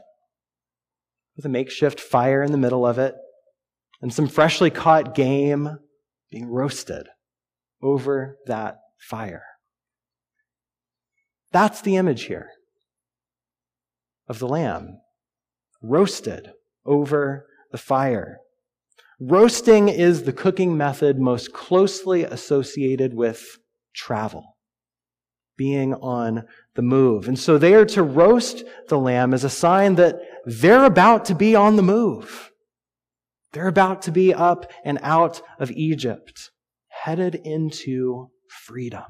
with 1.36 1.46
a 1.46 1.50
makeshift 1.50 2.00
fire 2.00 2.44
in 2.44 2.52
the 2.52 2.58
middle 2.58 2.86
of 2.86 2.98
it 2.98 3.16
and 4.02 4.14
some 4.14 4.28
freshly 4.28 4.70
caught 4.70 5.16
game 5.16 5.78
being 6.32 6.48
roasted 6.48 7.08
over 7.82 8.38
that 8.48 8.78
fire. 9.00 9.44
That's 11.52 11.82
the 11.82 11.98
image 11.98 12.24
here 12.24 12.50
of 14.28 14.40
the 14.40 14.48
lamb 14.48 15.00
roasted 15.82 16.52
over 16.86 17.48
the 17.72 17.78
fire. 17.78 18.40
Roasting 19.24 19.88
is 19.88 20.24
the 20.24 20.34
cooking 20.34 20.76
method 20.76 21.20
most 21.20 21.54
closely 21.54 22.24
associated 22.24 23.14
with 23.14 23.60
travel, 23.94 24.58
being 25.56 25.94
on 25.94 26.46
the 26.74 26.82
move. 26.82 27.28
And 27.28 27.38
so 27.38 27.60
they 27.60 27.76
are 27.76 27.86
to 27.86 28.02
roast 28.02 28.64
the 28.88 28.98
lamb 28.98 29.32
as 29.32 29.44
a 29.44 29.50
sign 29.50 29.94
that 29.96 30.20
they're 30.46 30.86
about 30.86 31.26
to 31.26 31.36
be 31.36 31.54
on 31.54 31.76
the 31.76 31.84
move. 31.84 32.52
They're 33.54 33.68
about 33.68 34.02
to 34.04 34.12
be 34.12 34.34
up 34.34 34.72
and 34.84 34.98
out 35.04 35.44
of 35.60 35.70
Egypt, 35.70 36.50
headed 36.88 37.36
into 37.36 38.32
freedom. 38.48 39.04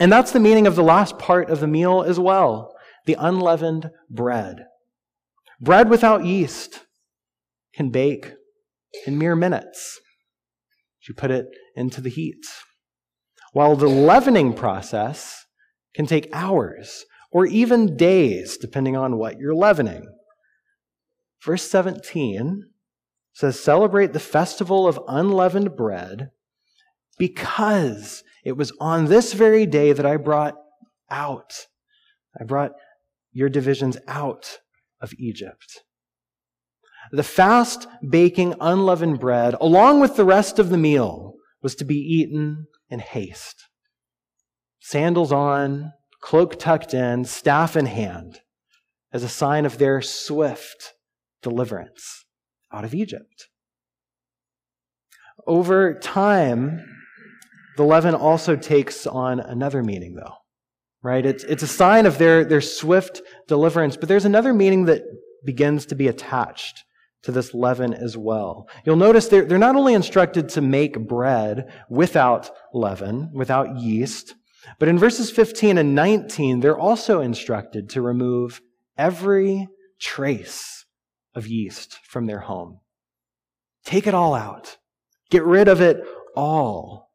And 0.00 0.10
that's 0.10 0.32
the 0.32 0.40
meaning 0.40 0.66
of 0.66 0.76
the 0.76 0.82
last 0.82 1.18
part 1.18 1.50
of 1.50 1.60
the 1.60 1.66
meal 1.66 2.02
as 2.02 2.18
well 2.18 2.74
the 3.04 3.16
unleavened 3.18 3.90
bread. 4.08 4.64
Bread 5.60 5.90
without 5.90 6.24
yeast 6.24 6.86
can 7.78 7.90
bake 7.90 8.32
in 9.06 9.16
mere 9.16 9.36
minutes. 9.36 10.00
You 11.08 11.14
put 11.14 11.30
it 11.30 11.46
into 11.76 12.00
the 12.00 12.10
heat. 12.10 12.44
While 13.52 13.76
the 13.76 13.86
leavening 13.86 14.54
process 14.54 15.46
can 15.94 16.04
take 16.04 16.28
hours 16.32 17.04
or 17.30 17.46
even 17.46 17.96
days, 17.96 18.56
depending 18.56 18.96
on 18.96 19.16
what 19.16 19.38
you're 19.38 19.54
leavening. 19.54 20.08
Verse 21.44 21.70
17 21.70 22.64
says, 23.32 23.60
Celebrate 23.60 24.12
the 24.12 24.18
festival 24.18 24.88
of 24.88 24.98
unleavened 25.06 25.76
bread 25.76 26.30
because 27.16 28.24
it 28.44 28.56
was 28.56 28.72
on 28.80 29.04
this 29.04 29.34
very 29.34 29.66
day 29.66 29.92
that 29.92 30.04
I 30.04 30.16
brought 30.16 30.56
out, 31.10 31.52
I 32.38 32.42
brought 32.42 32.72
your 33.30 33.48
divisions 33.48 33.96
out 34.08 34.58
of 35.00 35.14
Egypt. 35.16 35.84
The 37.10 37.22
fast 37.22 37.86
baking 38.06 38.54
unleavened 38.60 39.20
bread, 39.20 39.54
along 39.60 40.00
with 40.00 40.16
the 40.16 40.24
rest 40.24 40.58
of 40.58 40.68
the 40.68 40.78
meal, 40.78 41.34
was 41.62 41.74
to 41.76 41.84
be 41.84 41.96
eaten 41.96 42.66
in 42.90 43.00
haste. 43.00 43.64
Sandals 44.80 45.32
on, 45.32 45.92
cloak 46.20 46.58
tucked 46.58 46.94
in, 46.94 47.24
staff 47.24 47.76
in 47.76 47.86
hand, 47.86 48.40
as 49.12 49.22
a 49.22 49.28
sign 49.28 49.64
of 49.64 49.78
their 49.78 50.02
swift 50.02 50.94
deliverance 51.42 52.24
out 52.72 52.84
of 52.84 52.94
Egypt. 52.94 53.48
Over 55.46 55.94
time, 55.94 56.84
the 57.76 57.84
leaven 57.84 58.14
also 58.14 58.56
takes 58.56 59.06
on 59.06 59.40
another 59.40 59.82
meaning, 59.82 60.14
though, 60.14 60.34
right? 61.02 61.24
It's, 61.24 61.44
it's 61.44 61.62
a 61.62 61.68
sign 61.68 62.06
of 62.06 62.18
their, 62.18 62.44
their 62.44 62.60
swift 62.60 63.22
deliverance, 63.46 63.96
but 63.96 64.08
there's 64.08 64.24
another 64.24 64.52
meaning 64.52 64.86
that 64.86 65.02
begins 65.44 65.86
to 65.86 65.94
be 65.94 66.08
attached 66.08 66.84
to 67.22 67.32
this 67.32 67.54
leaven 67.54 67.92
as 67.92 68.16
well. 68.16 68.68
You'll 68.84 68.96
notice 68.96 69.28
they're, 69.28 69.44
they're 69.44 69.58
not 69.58 69.76
only 69.76 69.94
instructed 69.94 70.48
to 70.50 70.60
make 70.60 71.06
bread 71.08 71.72
without 71.88 72.50
leaven, 72.72 73.30
without 73.34 73.76
yeast, 73.76 74.34
but 74.78 74.88
in 74.88 74.98
verses 74.98 75.30
15 75.30 75.78
and 75.78 75.94
19, 75.94 76.60
they're 76.60 76.78
also 76.78 77.20
instructed 77.20 77.88
to 77.90 78.02
remove 78.02 78.60
every 78.96 79.68
trace 80.00 80.84
of 81.34 81.46
yeast 81.46 81.98
from 82.04 82.26
their 82.26 82.40
home. 82.40 82.80
Take 83.84 84.06
it 84.06 84.14
all 84.14 84.34
out. 84.34 84.76
Get 85.30 85.44
rid 85.44 85.68
of 85.68 85.80
it 85.80 86.02
all. 86.36 87.08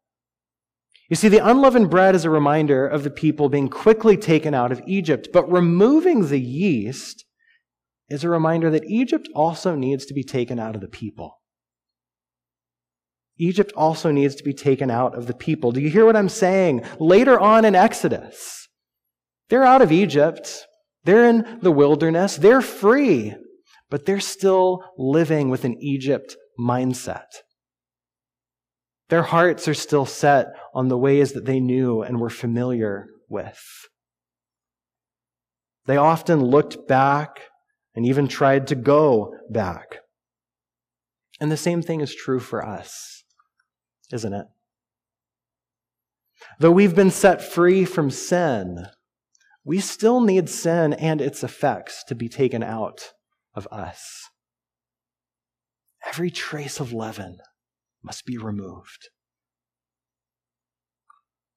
You 1.09 1.15
see, 1.15 1.27
the 1.27 1.47
unleavened 1.47 1.89
bread 1.89 2.15
is 2.15 2.25
a 2.25 2.29
reminder 2.29 2.87
of 2.87 3.03
the 3.03 3.09
people 3.09 3.49
being 3.49 3.69
quickly 3.69 4.17
taken 4.17 4.53
out 4.53 4.71
of 4.71 4.81
Egypt, 4.87 5.29
but 5.31 5.51
removing 5.51 6.27
the 6.27 6.39
yeast 6.39 7.25
is 8.13 8.23
a 8.23 8.29
reminder 8.29 8.69
that 8.69 8.85
Egypt 8.85 9.27
also 9.33 9.73
needs 9.73 10.05
to 10.05 10.13
be 10.13 10.23
taken 10.23 10.59
out 10.59 10.75
of 10.75 10.81
the 10.81 10.87
people. 10.87 11.39
Egypt 13.39 13.73
also 13.75 14.11
needs 14.11 14.35
to 14.35 14.43
be 14.43 14.53
taken 14.53 14.91
out 14.91 15.15
of 15.15 15.25
the 15.25 15.33
people. 15.33 15.71
Do 15.71 15.81
you 15.81 15.89
hear 15.89 16.05
what 16.05 16.15
I'm 16.15 16.29
saying? 16.29 16.83
Later 16.99 17.39
on 17.39 17.65
in 17.65 17.73
Exodus, 17.73 18.67
they're 19.49 19.63
out 19.63 19.81
of 19.81 19.91
Egypt. 19.91 20.67
They're 21.05 21.27
in 21.27 21.57
the 21.63 21.71
wilderness. 21.71 22.37
They're 22.37 22.61
free, 22.61 23.33
but 23.89 24.05
they're 24.05 24.19
still 24.19 24.83
living 24.95 25.49
with 25.49 25.65
an 25.65 25.77
Egypt 25.81 26.37
mindset. 26.59 27.25
Their 29.09 29.23
hearts 29.23 29.67
are 29.67 29.73
still 29.73 30.05
set 30.05 30.53
on 30.75 30.87
the 30.87 30.99
ways 30.99 31.33
that 31.33 31.45
they 31.45 31.59
knew 31.59 32.03
and 32.03 32.19
were 32.19 32.29
familiar 32.29 33.07
with. 33.27 33.59
They 35.85 35.97
often 35.97 36.43
looked 36.43 36.87
back 36.87 37.49
and 37.95 38.05
even 38.05 38.27
tried 38.27 38.67
to 38.67 38.75
go 38.75 39.35
back. 39.49 39.99
And 41.39 41.51
the 41.51 41.57
same 41.57 41.81
thing 41.81 42.01
is 42.01 42.15
true 42.15 42.39
for 42.39 42.65
us, 42.65 43.23
isn't 44.11 44.33
it? 44.33 44.47
Though 46.59 46.71
we've 46.71 46.95
been 46.95 47.11
set 47.11 47.41
free 47.41 47.85
from 47.85 48.09
sin, 48.09 48.87
we 49.63 49.79
still 49.79 50.21
need 50.21 50.49
sin 50.49 50.93
and 50.93 51.21
its 51.21 51.43
effects 51.43 52.03
to 52.05 52.15
be 52.15 52.27
taken 52.27 52.63
out 52.63 53.13
of 53.55 53.67
us. 53.71 54.29
Every 56.05 56.29
trace 56.29 56.79
of 56.79 56.91
leaven 56.91 57.37
must 58.03 58.25
be 58.25 58.37
removed. 58.37 59.09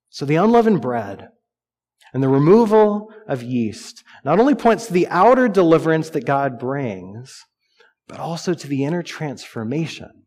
So 0.08 0.24
the 0.24 0.36
unleavened 0.36 0.80
bread 0.80 1.28
and 2.12 2.22
the 2.22 2.28
removal 2.28 3.12
of 3.26 3.42
yeast 3.42 4.04
not 4.24 4.38
only 4.38 4.54
points 4.54 4.86
to 4.86 4.92
the 4.92 5.08
outer 5.08 5.48
deliverance 5.48 6.10
that 6.10 6.26
God 6.26 6.58
brings, 6.58 7.44
but 8.08 8.20
also 8.20 8.54
to 8.54 8.66
the 8.66 8.84
inner 8.84 9.02
transformation 9.02 10.24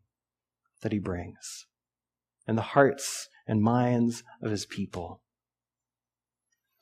that 0.81 0.91
he 0.91 0.99
brings 0.99 1.65
in 2.47 2.55
the 2.55 2.61
hearts 2.61 3.27
and 3.47 3.61
minds 3.61 4.23
of 4.41 4.51
his 4.51 4.65
people. 4.65 5.21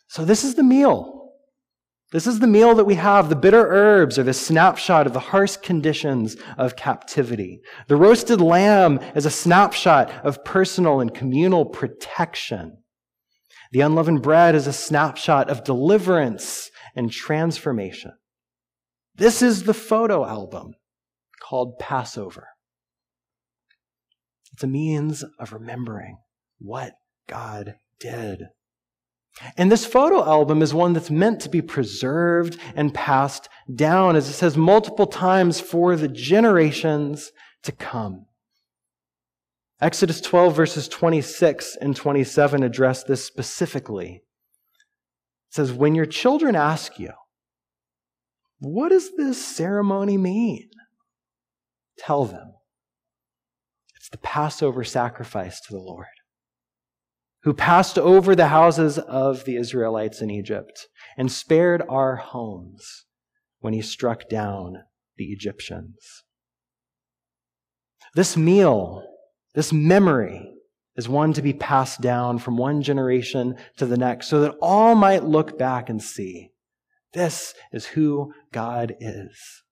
So, 0.08 0.24
this 0.24 0.44
is 0.44 0.56
the 0.56 0.64
meal. 0.64 1.18
This 2.12 2.26
is 2.26 2.40
the 2.40 2.48
meal 2.48 2.74
that 2.76 2.86
we 2.86 2.96
have. 2.96 3.28
The 3.28 3.36
bitter 3.36 3.68
herbs 3.68 4.18
are 4.18 4.24
the 4.24 4.34
snapshot 4.34 5.08
of 5.08 5.14
the 5.14 5.20
harsh 5.20 5.58
conditions 5.58 6.38
of 6.58 6.78
captivity. 6.78 7.60
The 7.88 7.98
roasted 7.98 8.40
lamb 8.40 9.00
is 9.14 9.26
a 9.26 9.30
snapshot 9.30 10.10
of 10.24 10.46
personal 10.46 11.02
and 11.02 11.14
communal 11.14 11.66
protection. 11.66 12.78
The 13.72 13.82
unleavened 13.82 14.22
bread 14.22 14.56
is 14.56 14.68
a 14.68 14.74
snapshot 14.74 15.50
of 15.50 15.64
deliverance 15.64 16.72
and 16.96 17.12
transformation. 17.12 18.12
This 19.16 19.42
is 19.42 19.64
the 19.64 19.74
photo 19.74 20.26
album 20.26 20.74
called 21.42 21.80
Passover. 21.80 22.48
It's 24.54 24.64
a 24.64 24.68
means 24.68 25.24
of 25.40 25.54
remembering 25.54 26.18
what 26.60 26.94
God 27.28 27.76
did. 28.00 28.44
And 29.56 29.72
this 29.72 29.86
photo 29.86 30.24
album 30.26 30.62
is 30.62 30.74
one 30.74 30.94
that's 30.94 31.12
meant 31.12 31.42
to 31.42 31.50
be 31.50 31.62
preserved 31.62 32.60
and 32.76 32.94
passed 32.94 33.50
down, 33.74 34.16
as 34.16 34.28
it 34.30 34.34
says 34.34 34.58
multiple 34.58 35.06
times, 35.06 35.60
for 35.60 35.96
the 35.96 36.08
generations 36.08 37.32
to 37.64 37.72
come. 37.72 38.26
Exodus 39.80 40.22
12, 40.22 40.56
verses 40.56 40.88
26 40.88 41.78
and 41.80 41.96
27 41.96 42.64
address 42.64 43.04
this 43.04 43.24
specifically. 43.24 44.24
It 45.50 45.54
says, 45.54 45.72
When 45.72 45.94
your 45.94 46.08
children 46.08 46.56
ask 46.56 46.98
you, 46.98 47.12
What 48.60 48.90
does 48.90 49.16
this 49.16 49.44
ceremony 49.44 50.18
mean? 50.18 50.70
Tell 52.00 52.26
them 52.26 52.54
it's 53.96 54.10
the 54.10 54.18
Passover 54.18 54.84
sacrifice 54.84 55.60
to 55.62 55.74
the 55.74 55.80
Lord, 55.80 56.06
who 57.44 57.54
passed 57.54 58.00
over 58.00 58.36
the 58.36 58.48
houses 58.48 58.98
of 58.98 59.46
the 59.46 59.58
Israelites 59.58 60.22
in 60.22 60.32
Egypt 60.32 60.88
and 61.18 61.32
spared 61.32 61.84
our 61.88 62.16
homes 62.16 63.06
when 63.60 63.74
he 63.74 63.82
struck 63.82 64.28
down 64.28 64.84
the 65.18 65.26
Egyptians. 65.26 66.24
This 68.16 68.38
meal 68.38 69.04
this 69.58 69.74
memory 69.74 70.54
is 70.96 71.10
one 71.10 71.34
to 71.34 71.42
be 71.42 71.52
passed 71.52 72.00
down 72.00 72.38
from 72.38 72.58
one 72.58 72.84
generation 72.84 73.56
to 73.76 73.88
the 73.88 73.98
next 73.98 74.28
so 74.28 74.42
that 74.42 74.56
all 74.62 74.94
might 74.94 75.24
look 75.24 75.58
back 75.58 75.90
and 75.90 76.00
see 76.00 76.52
this 77.14 77.56
is 77.72 77.88
who 77.88 78.36
God 78.52 78.94
is. 79.00 79.64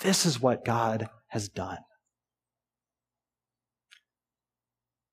This 0.00 0.26
is 0.26 0.40
what 0.40 0.64
God 0.64 1.08
has 1.28 1.48
done. 1.48 1.78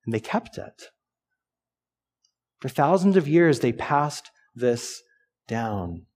And 0.03 0.15
they 0.15 0.19
kept 0.19 0.57
it. 0.57 0.85
For 2.61 2.69
thousands 2.69 3.17
of 3.17 3.27
years, 3.27 3.59
they 3.59 3.71
passed 3.71 4.31
this 4.55 5.03
down. 5.47 6.07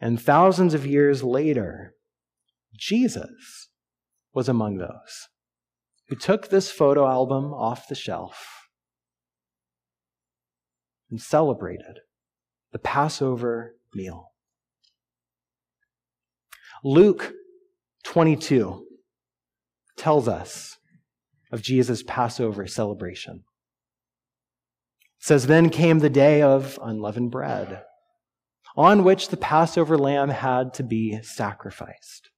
And 0.00 0.18
thousands 0.18 0.72
of 0.72 0.86
years 0.86 1.22
later, 1.22 1.92
Jesus 2.74 3.68
was 4.32 4.48
among 4.48 4.78
those 4.78 5.28
who 6.08 6.16
took 6.16 6.48
this 6.48 6.70
photo 6.70 7.06
album 7.06 7.52
off 7.52 7.88
the 7.88 7.94
shelf 7.94 8.68
and 11.10 11.20
celebrated 11.20 12.00
the 12.72 12.78
Passover 12.78 13.74
meal. 13.94 14.32
Luke 16.84 17.32
22 18.04 18.86
tells 19.96 20.28
us 20.28 20.76
of 21.50 21.62
Jesus' 21.62 22.02
Passover 22.02 22.66
celebration. 22.66 23.44
It 25.18 25.24
says, 25.24 25.46
Then 25.46 25.70
came 25.70 26.00
the 26.00 26.10
day 26.10 26.42
of 26.42 26.78
unleavened 26.82 27.30
bread, 27.30 27.82
on 28.76 29.04
which 29.04 29.28
the 29.28 29.36
Passover 29.36 29.96
lamb 29.96 30.28
had 30.28 30.74
to 30.74 30.82
be 30.82 31.20
sacrificed. 31.22 32.30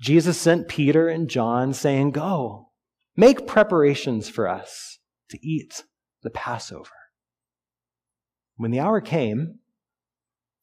Jesus 0.00 0.38
sent 0.38 0.68
Peter 0.68 1.08
and 1.08 1.28
John, 1.28 1.72
saying, 1.72 2.12
Go, 2.12 2.70
make 3.16 3.46
preparations 3.46 4.28
for 4.28 4.48
us 4.48 4.98
to 5.30 5.38
eat 5.46 5.84
the 6.22 6.30
Passover. 6.30 6.90
When 8.56 8.70
the 8.70 8.80
hour 8.80 9.00
came, 9.00 9.58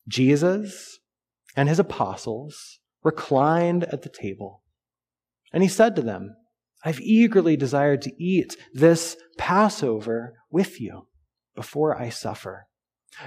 Jesus 0.07 0.99
and 1.55 1.69
his 1.69 1.79
apostles 1.79 2.79
reclined 3.03 3.83
at 3.85 4.03
the 4.03 4.09
table. 4.09 4.63
And 5.53 5.63
he 5.63 5.69
said 5.69 5.95
to 5.95 6.01
them, 6.01 6.35
I've 6.83 6.99
eagerly 6.99 7.55
desired 7.55 8.01
to 8.03 8.23
eat 8.23 8.55
this 8.73 9.17
Passover 9.37 10.33
with 10.49 10.79
you 10.81 11.07
before 11.55 11.99
I 11.99 12.09
suffer. 12.09 12.67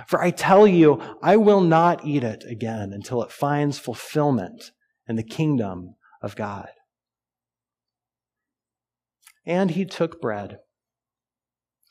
For 0.07 0.23
I 0.23 0.31
tell 0.31 0.67
you, 0.67 1.01
I 1.23 1.37
will 1.37 1.61
not 1.61 2.05
eat 2.05 2.25
it 2.25 2.43
again 2.49 2.93
until 2.93 3.23
it 3.23 3.31
finds 3.31 3.79
fulfillment 3.79 4.73
and 5.07 5.19
the 5.19 5.23
kingdom 5.23 5.97
of 6.23 6.37
God. 6.37 6.69
And 9.47 9.73
he 9.73 9.85
took 9.85 10.21
bread, 10.21 10.59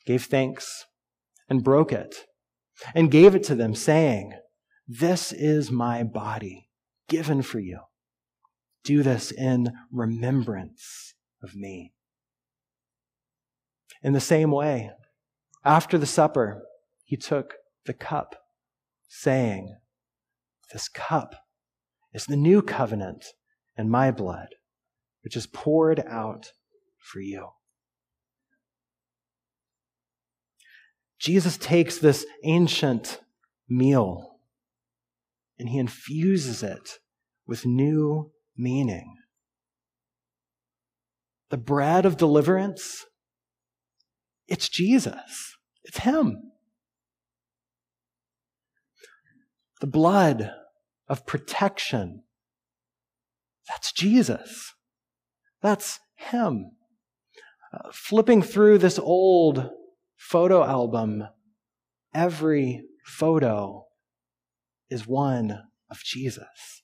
gave 0.05 0.25
thanks, 0.25 0.85
and 1.49 1.63
broke 1.63 1.91
it, 1.91 2.25
and 2.95 3.11
gave 3.11 3.35
it 3.35 3.43
to 3.43 3.55
them, 3.55 3.75
saying, 3.75 4.33
This 4.87 5.31
is 5.31 5.69
my 5.69 6.03
body 6.03 6.69
given 7.07 7.43
for 7.43 7.59
you. 7.59 7.79
Do 8.83 9.03
this 9.03 9.31
in 9.31 9.71
remembrance 9.91 11.13
of 11.43 11.55
me. 11.55 11.93
In 14.01 14.13
the 14.13 14.19
same 14.19 14.51
way, 14.51 14.91
after 15.63 15.97
the 15.97 16.05
supper, 16.05 16.63
he 17.05 17.15
took 17.15 17.53
the 17.85 17.93
cup, 17.93 18.35
saying, 19.07 19.75
This 20.71 20.89
cup 20.89 21.35
is 22.13 22.25
the 22.25 22.35
new 22.35 22.61
covenant 22.61 23.25
in 23.77 23.89
my 23.89 24.11
blood, 24.11 24.49
which 25.23 25.35
is 25.35 25.47
poured 25.47 25.99
out 26.07 26.51
for 26.97 27.19
you. 27.19 27.49
Jesus 31.19 31.57
takes 31.57 31.97
this 31.97 32.25
ancient 32.43 33.21
meal 33.69 34.37
and 35.57 35.69
he 35.69 35.79
infuses 35.79 36.63
it 36.63 36.99
with 37.47 37.65
new 37.65 38.31
meaning. 38.57 39.15
The 41.49 41.57
bread 41.57 42.05
of 42.05 42.17
deliverance, 42.17 43.05
it's 44.47 44.67
Jesus. 44.67 45.55
It's 45.83 45.99
Him. 45.99 46.51
The 49.81 49.87
blood 49.87 50.51
of 51.13 51.27
protection. 51.27 52.23
That's 53.69 53.91
Jesus. 53.91 54.73
That's 55.61 55.99
Him. 56.15 56.71
Uh, 57.71 57.89
flipping 57.93 58.41
through 58.41 58.79
this 58.79 58.97
old 58.97 59.69
photo 60.17 60.63
album, 60.63 61.25
every 62.15 62.81
photo 63.05 63.85
is 64.89 65.07
one 65.07 65.61
of 65.87 65.99
Jesus. 66.03 66.81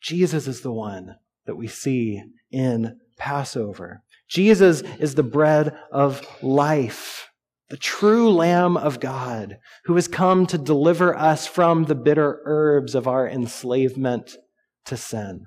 Jesus 0.00 0.48
is 0.48 0.62
the 0.62 0.72
one 0.72 1.14
that 1.46 1.54
we 1.54 1.68
see 1.68 2.20
in 2.50 2.98
Passover. 3.16 4.02
Jesus 4.26 4.82
is 4.98 5.14
the 5.14 5.22
bread 5.22 5.72
of 5.92 6.26
life 6.42 7.28
the 7.68 7.76
true 7.76 8.30
Lamb 8.30 8.76
of 8.76 9.00
God, 9.00 9.58
who 9.84 9.94
has 9.96 10.06
come 10.06 10.46
to 10.46 10.58
deliver 10.58 11.16
us 11.16 11.46
from 11.46 11.84
the 11.84 11.94
bitter 11.94 12.40
herbs 12.44 12.94
of 12.94 13.08
our 13.08 13.28
enslavement 13.28 14.36
to 14.84 14.96
sin. 14.96 15.46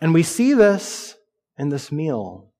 And 0.00 0.14
we 0.14 0.22
see 0.22 0.54
this 0.54 1.14
in 1.58 1.68
this 1.68 1.92
meal, 1.92 2.52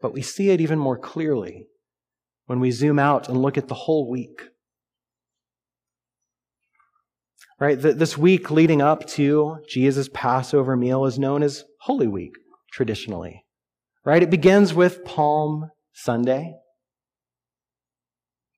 but 0.00 0.12
we 0.12 0.22
see 0.22 0.50
it 0.50 0.60
even 0.60 0.78
more 0.78 0.98
clearly 0.98 1.66
when 2.46 2.60
we 2.60 2.70
zoom 2.70 2.98
out 2.98 3.28
and 3.28 3.40
look 3.40 3.56
at 3.56 3.68
the 3.68 3.74
whole 3.74 4.10
week. 4.10 4.42
Right? 7.58 7.80
This 7.80 8.18
week 8.18 8.50
leading 8.50 8.82
up 8.82 9.06
to 9.10 9.58
Jesus' 9.68 10.10
Passover 10.12 10.76
meal 10.76 11.06
is 11.06 11.18
known 11.18 11.42
as 11.42 11.64
Holy 11.80 12.08
Week, 12.08 12.34
traditionally. 12.72 13.41
Right? 14.04 14.22
It 14.22 14.30
begins 14.30 14.74
with 14.74 15.04
Palm 15.04 15.70
Sunday, 15.92 16.54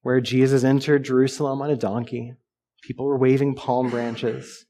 where 0.02 0.20
Jesus 0.20 0.64
entered 0.64 1.04
Jerusalem 1.04 1.61
on 1.61 1.70
a 1.70 1.76
donkey. 1.76 2.35
People 2.83 3.07
were 3.07 3.18
waving 3.18 3.54
palm 3.54 3.90
branches. 3.90 4.64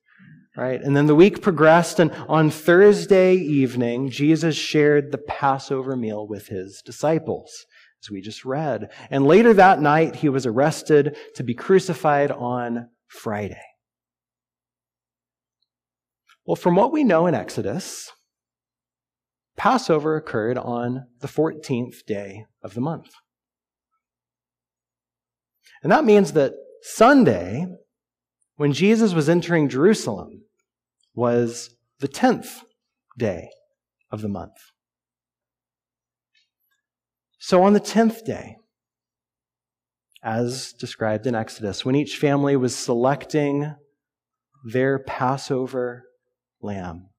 Right? 0.56 0.80
And 0.80 0.96
then 0.96 1.06
the 1.06 1.16
week 1.16 1.42
progressed, 1.42 1.98
and 1.98 2.12
on 2.28 2.48
Thursday 2.48 3.34
evening, 3.34 4.10
Jesus 4.10 4.54
shared 4.54 5.10
the 5.10 5.18
Passover 5.18 5.96
meal 5.96 6.28
with 6.28 6.46
his 6.46 6.80
disciples, 6.86 7.50
as 8.04 8.10
we 8.10 8.20
just 8.20 8.44
read. 8.44 8.88
And 9.10 9.26
later 9.26 9.52
that 9.54 9.80
night, 9.80 10.16
he 10.16 10.28
was 10.28 10.46
arrested 10.46 11.16
to 11.34 11.42
be 11.42 11.54
crucified 11.54 12.30
on 12.30 12.88
Friday. 13.08 13.62
Well, 16.46 16.54
from 16.54 16.76
what 16.76 16.92
we 16.92 17.02
know 17.02 17.26
in 17.26 17.34
Exodus, 17.34 18.12
Passover 19.56 20.16
occurred 20.16 20.58
on 20.58 21.06
the 21.20 21.28
14th 21.28 22.04
day 22.06 22.46
of 22.62 22.74
the 22.74 22.80
month. 22.80 23.10
And 25.82 25.92
that 25.92 26.04
means 26.04 26.32
that 26.32 26.54
Sunday, 26.82 27.66
when 28.56 28.72
Jesus 28.72 29.14
was 29.14 29.28
entering 29.28 29.68
Jerusalem, 29.68 30.42
was 31.14 31.70
the 32.00 32.08
10th 32.08 32.62
day 33.18 33.48
of 34.10 34.22
the 34.22 34.28
month. 34.28 34.56
So 37.38 37.62
on 37.62 37.74
the 37.74 37.80
10th 37.80 38.24
day, 38.24 38.56
as 40.22 40.72
described 40.72 41.26
in 41.26 41.34
Exodus, 41.34 41.84
when 41.84 41.94
each 41.94 42.16
family 42.16 42.56
was 42.56 42.74
selecting 42.74 43.74
their 44.64 44.98
Passover 44.98 46.04
lamb, 46.62 47.10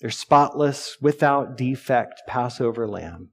their 0.00 0.10
spotless, 0.10 0.96
without 1.00 1.56
defect 1.56 2.22
Passover 2.26 2.86
lamb, 2.86 3.30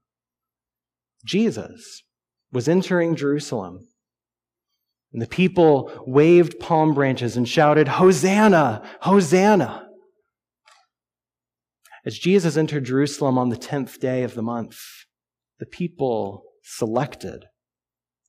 Jesus 1.25 2.03
was 2.51 2.67
entering 2.67 3.15
Jerusalem. 3.15 3.87
And 5.11 5.21
the 5.21 5.27
people 5.27 5.91
waved 6.05 6.59
palm 6.59 6.93
branches 6.93 7.37
and 7.37 7.47
shouted, 7.47 7.87
Hosanna! 7.87 8.81
Hosanna! 9.01 9.87
As 12.05 12.19
Jesus 12.19 12.57
entered 12.57 12.85
Jerusalem 12.85 13.37
on 13.37 13.49
the 13.49 13.57
10th 13.57 13.99
day 13.99 14.23
of 14.23 14.35
the 14.35 14.43
month, 14.43 14.79
the 15.59 15.65
people 15.65 16.43
selected 16.61 17.45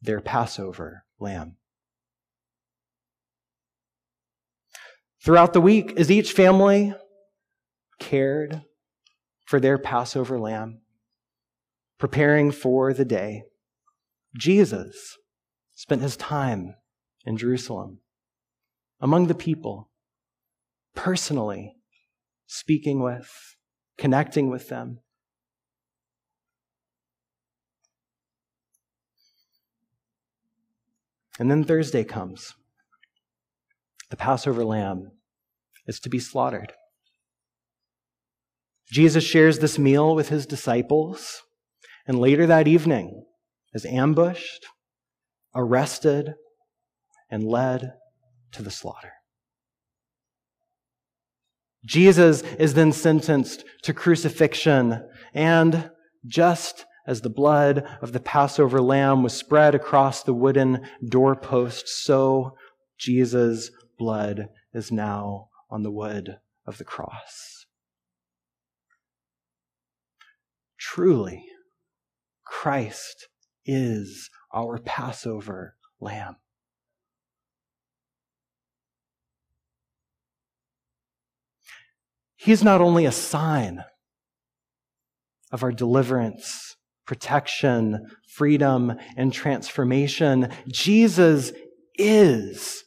their 0.01 0.21
Passover 0.21 1.05
lamb. 1.19 1.57
Throughout 5.25 5.53
the 5.53 5.61
week, 5.61 5.95
as 5.99 6.11
each 6.11 6.33
family 6.33 6.95
cared 7.99 8.63
for 9.45 9.61
their 9.61 9.79
Passover 9.79 10.39
lamb, 10.39 10.81
preparing 11.99 12.51
for 12.51 12.93
the 12.93 13.05
day, 13.05 13.45
Jesus 14.37 15.17
spent 15.75 16.03
his 16.03 16.17
time 16.17 16.75
in 17.25 17.37
Jerusalem 17.37 18.01
among 19.01 19.27
the 19.27 19.35
people, 19.35 19.91
personally 20.95 21.77
speaking 22.47 23.01
with 23.03 23.57
connecting 23.99 24.51
with 24.51 24.69
them. 24.69 25.01
And 31.39 31.51
then 31.51 31.65
Thursday 31.65 32.05
comes. 32.05 32.55
The 34.11 34.17
Passover 34.17 34.65
lamb 34.65 35.11
is 35.87 36.01
to 36.01 36.09
be 36.09 36.19
slaughtered. 36.19 36.73
Jesus 38.91 39.25
shares 39.25 39.59
this 39.59 39.79
meal 39.79 40.15
with 40.15 40.29
his 40.29 40.47
disciples, 40.47 41.43
and 42.07 42.21
later 42.21 42.47
that 42.47 42.69
evening 42.69 43.25
is 43.75 43.85
ambushed, 43.85 44.67
arrested, 45.55 46.35
and 47.31 47.45
led 47.45 47.95
to 48.53 48.63
the 48.63 48.71
slaughter. 48.71 49.13
Jesus 51.85 52.43
is 52.59 52.75
then 52.75 52.93
sentenced 52.93 53.65
to 53.83 53.93
crucifixion, 53.93 55.09
and 55.35 55.91
just 56.27 56.85
as 57.07 57.21
the 57.21 57.31
blood 57.31 57.87
of 58.03 58.13
the 58.13 58.21
Passover 58.21 58.81
lamb 58.81 59.23
was 59.23 59.33
spread 59.33 59.75
across 59.75 60.23
the 60.23 60.35
wooden 60.35 60.85
doorpost, 61.09 61.89
so 61.89 62.57
Jesus' 62.99 63.71
blood 63.99 64.49
is 64.75 64.91
now 64.91 65.49
on 65.71 65.83
the 65.83 65.91
wood 65.91 66.39
of 66.67 66.79
the 66.79 66.85
cross. 66.85 67.56
Truly, 70.95 71.45
Christ 72.45 73.29
is 73.65 74.31
our 74.55 74.79
Passover 74.79 75.75
lamb. 76.01 76.37
He's 82.37 82.63
not 82.63 82.81
only 82.81 83.05
a 83.05 83.13
sign 83.13 83.85
of 85.51 85.65
our 85.65 85.73
deliverance, 85.73 86.77
protection, 87.05 88.07
freedom, 88.29 88.93
and 89.17 89.33
transformation. 89.33 90.51
Jesus 90.69 91.51
is 91.97 92.85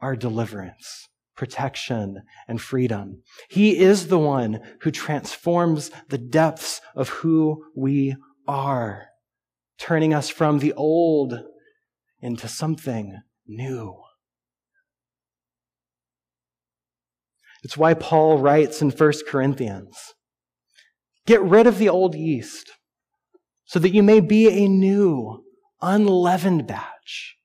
our 0.00 0.14
deliverance, 0.14 1.08
protection, 1.40 2.22
and 2.46 2.60
freedom. 2.60 3.22
He 3.48 3.78
is 3.78 4.08
the 4.08 4.18
one 4.18 4.60
who 4.82 4.90
transforms 4.90 5.90
the 6.10 6.18
depths 6.18 6.82
of 6.94 7.08
who 7.08 7.64
we 7.74 8.14
are, 8.46 9.06
turning 9.78 10.12
us 10.12 10.28
from 10.28 10.58
the 10.58 10.74
old 10.74 11.40
into 12.20 12.46
something 12.46 13.22
new. 13.46 13.96
It's 17.62 17.78
why 17.78 17.94
Paul 17.94 18.36
writes 18.36 18.82
in 18.82 18.90
1 18.90 19.12
Corinthians 19.26 19.96
Get 21.26 21.40
rid 21.40 21.66
of 21.66 21.78
the 21.78 21.88
old 21.88 22.14
yeast 22.14 22.70
so 23.64 23.78
that 23.78 23.94
you 23.94 24.02
may 24.02 24.20
be 24.20 24.46
a 24.46 24.68
new, 24.68 25.42
unleavened 25.80 26.66
batch 26.66 27.36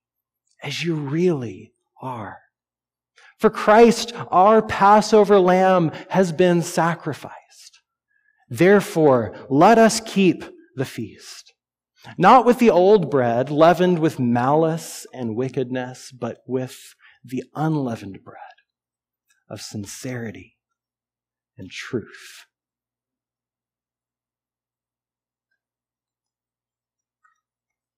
as 0.62 0.84
you 0.84 0.96
really 0.96 1.72
are. 2.02 2.40
For 3.38 3.50
Christ, 3.50 4.14
our 4.32 4.62
Passover 4.62 5.40
lamb, 5.40 5.92
has 6.10 6.32
been 6.32 6.62
sacrificed. 6.62 7.82
Therefore, 8.50 9.36
let 9.50 9.78
us 9.78 10.00
keep 10.00 10.44
the 10.76 10.86
feast. 10.86 11.54
Not 12.18 12.46
with 12.46 12.60
the 12.60 12.70
old 12.70 13.10
bread, 13.10 13.50
leavened 13.50 14.00
with 14.00 14.20
malice 14.20 15.08
and 15.14 15.36
wickedness, 15.36 16.12
but 16.12 16.40
with 16.48 16.96
the 17.24 17.44
unleavened 17.56 18.24
bread 18.24 18.38
of 19.50 19.62
sincerity 19.62 20.58
and 21.58 21.70
truth. 21.72 22.46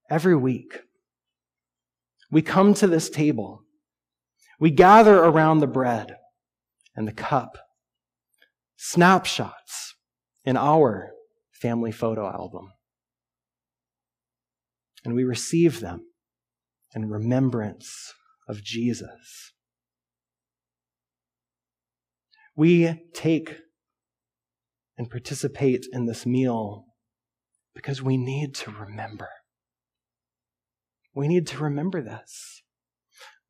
Every 0.10 0.36
week, 0.38 0.80
we 2.32 2.41
come 2.41 2.73
to 2.76 2.88
this 2.88 3.10
table. 3.10 3.63
We 4.60 4.71
gather 4.71 5.17
around 5.19 5.60
the 5.60 5.67
bread 5.67 6.15
and 6.95 7.08
the 7.08 7.13
cup, 7.13 7.58
snapshots 8.75 9.95
in 10.43 10.58
our 10.58 11.12
family 11.51 11.91
photo 11.91 12.27
album. 12.27 12.71
And 15.05 15.13
we 15.13 15.23
receive 15.23 15.79
them 15.79 16.08
in 16.95 17.10
remembrance 17.10 18.13
of 18.47 18.63
Jesus. 18.63 19.53
We 22.55 23.03
take 23.13 23.58
and 24.97 25.10
participate 25.10 25.85
in 25.93 26.08
this 26.08 26.25
meal 26.25 26.85
because 27.75 28.01
we 28.01 28.17
need 28.17 28.55
to 28.55 28.71
remember. 28.71 29.29
We 31.13 31.27
need 31.27 31.45
to 31.47 31.60
remember 31.60 32.01
this. 32.01 32.63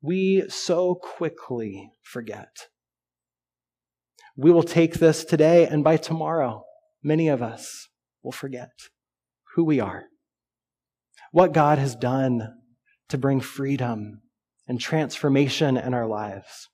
We 0.00 0.44
so 0.48 0.94
quickly 0.94 1.90
forget. 2.02 2.68
We 4.36 4.52
will 4.52 4.62
take 4.62 4.94
this 4.94 5.24
today, 5.24 5.66
and 5.66 5.82
by 5.82 5.96
tomorrow, 5.96 6.64
many 7.02 7.28
of 7.28 7.42
us 7.42 7.88
will 8.22 8.32
forget 8.32 8.70
who 9.54 9.64
we 9.64 9.80
are, 9.80 10.04
what 11.32 11.52
God 11.52 11.78
has 11.78 11.96
done 11.96 12.54
to 13.08 13.18
bring 13.18 13.40
freedom 13.40 14.22
and 14.68 14.80
transformation 14.80 15.76
in 15.76 15.94
our 15.94 16.06
lives 16.06 16.68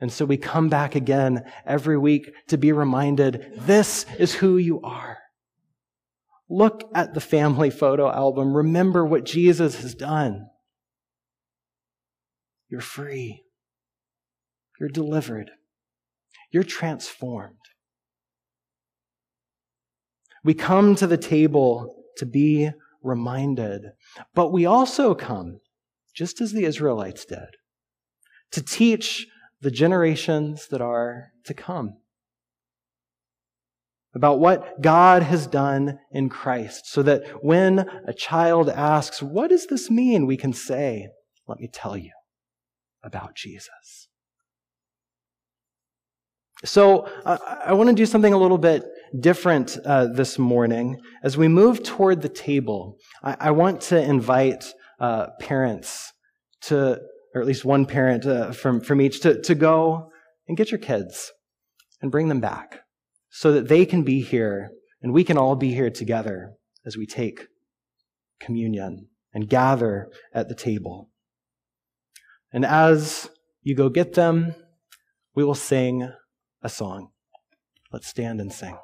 And 0.00 0.12
so 0.12 0.24
we 0.24 0.36
come 0.36 0.68
back 0.68 0.94
again 0.94 1.50
every 1.64 1.96
week 1.96 2.30
to 2.48 2.58
be 2.58 2.72
reminded 2.72 3.52
this 3.56 4.04
is 4.18 4.34
who 4.34 4.56
you 4.56 4.80
are. 4.82 5.18
Look 6.50 6.90
at 6.94 7.14
the 7.14 7.20
family 7.20 7.70
photo 7.70 8.10
album. 8.10 8.54
Remember 8.54 9.04
what 9.04 9.24
Jesus 9.24 9.80
has 9.80 9.94
done. 9.94 10.48
You're 12.68 12.80
free. 12.80 13.44
You're 14.80 14.88
delivered. 14.88 15.50
You're 16.50 16.62
transformed. 16.62 17.56
We 20.42 20.54
come 20.54 20.94
to 20.96 21.06
the 21.06 21.16
table 21.16 22.04
to 22.18 22.26
be 22.26 22.70
reminded, 23.02 23.92
but 24.34 24.52
we 24.52 24.66
also 24.66 25.14
come, 25.14 25.60
just 26.14 26.40
as 26.40 26.52
the 26.52 26.64
Israelites 26.64 27.24
did, 27.24 27.56
to 28.52 28.62
teach 28.62 29.26
the 29.60 29.70
generations 29.70 30.68
that 30.68 30.80
are 30.80 31.32
to 31.44 31.54
come 31.54 31.96
about 34.14 34.38
what 34.38 34.80
God 34.80 35.22
has 35.22 35.46
done 35.46 35.98
in 36.12 36.28
Christ, 36.28 36.86
so 36.86 37.02
that 37.02 37.24
when 37.42 37.80
a 38.06 38.14
child 38.14 38.68
asks, 38.68 39.22
What 39.22 39.50
does 39.50 39.66
this 39.66 39.90
mean? 39.90 40.26
we 40.26 40.36
can 40.36 40.52
say, 40.52 41.08
Let 41.48 41.58
me 41.58 41.68
tell 41.72 41.96
you 41.96 42.12
about 43.04 43.34
Jesus. 43.36 44.08
So 46.64 47.00
uh, 47.24 47.38
I 47.66 47.74
want 47.74 47.90
to 47.90 47.94
do 47.94 48.06
something 48.06 48.32
a 48.32 48.38
little 48.38 48.58
bit 48.58 48.84
different 49.20 49.76
uh, 49.84 50.06
this 50.06 50.38
morning. 50.38 51.00
As 51.22 51.36
we 51.36 51.46
move 51.46 51.82
toward 51.82 52.22
the 52.22 52.28
table, 52.28 52.96
I, 53.22 53.36
I 53.38 53.50
want 53.50 53.82
to 53.82 54.02
invite 54.02 54.64
uh, 54.98 55.28
parents 55.40 56.12
to, 56.62 57.00
or 57.34 57.40
at 57.40 57.46
least 57.46 57.64
one 57.64 57.84
parent 57.84 58.24
uh, 58.24 58.52
from, 58.52 58.80
from 58.80 59.00
each, 59.00 59.20
to, 59.20 59.40
to 59.42 59.54
go 59.54 60.10
and 60.48 60.56
get 60.56 60.70
your 60.70 60.78
kids 60.78 61.32
and 62.00 62.10
bring 62.10 62.28
them 62.28 62.40
back 62.40 62.80
so 63.30 63.52
that 63.52 63.68
they 63.68 63.84
can 63.84 64.02
be 64.02 64.22
here 64.22 64.70
and 65.02 65.12
we 65.12 65.24
can 65.24 65.36
all 65.36 65.56
be 65.56 65.74
here 65.74 65.90
together 65.90 66.54
as 66.86 66.96
we 66.96 67.06
take 67.06 67.48
communion 68.40 69.08
and 69.34 69.48
gather 69.48 70.08
at 70.32 70.48
the 70.48 70.54
table. 70.54 71.10
And 72.54 72.64
as 72.64 73.28
you 73.64 73.74
go 73.74 73.88
get 73.88 74.14
them, 74.14 74.54
we 75.34 75.42
will 75.42 75.56
sing 75.56 76.08
a 76.62 76.68
song. 76.68 77.10
Let's 77.92 78.06
stand 78.06 78.40
and 78.40 78.52
sing. 78.52 78.78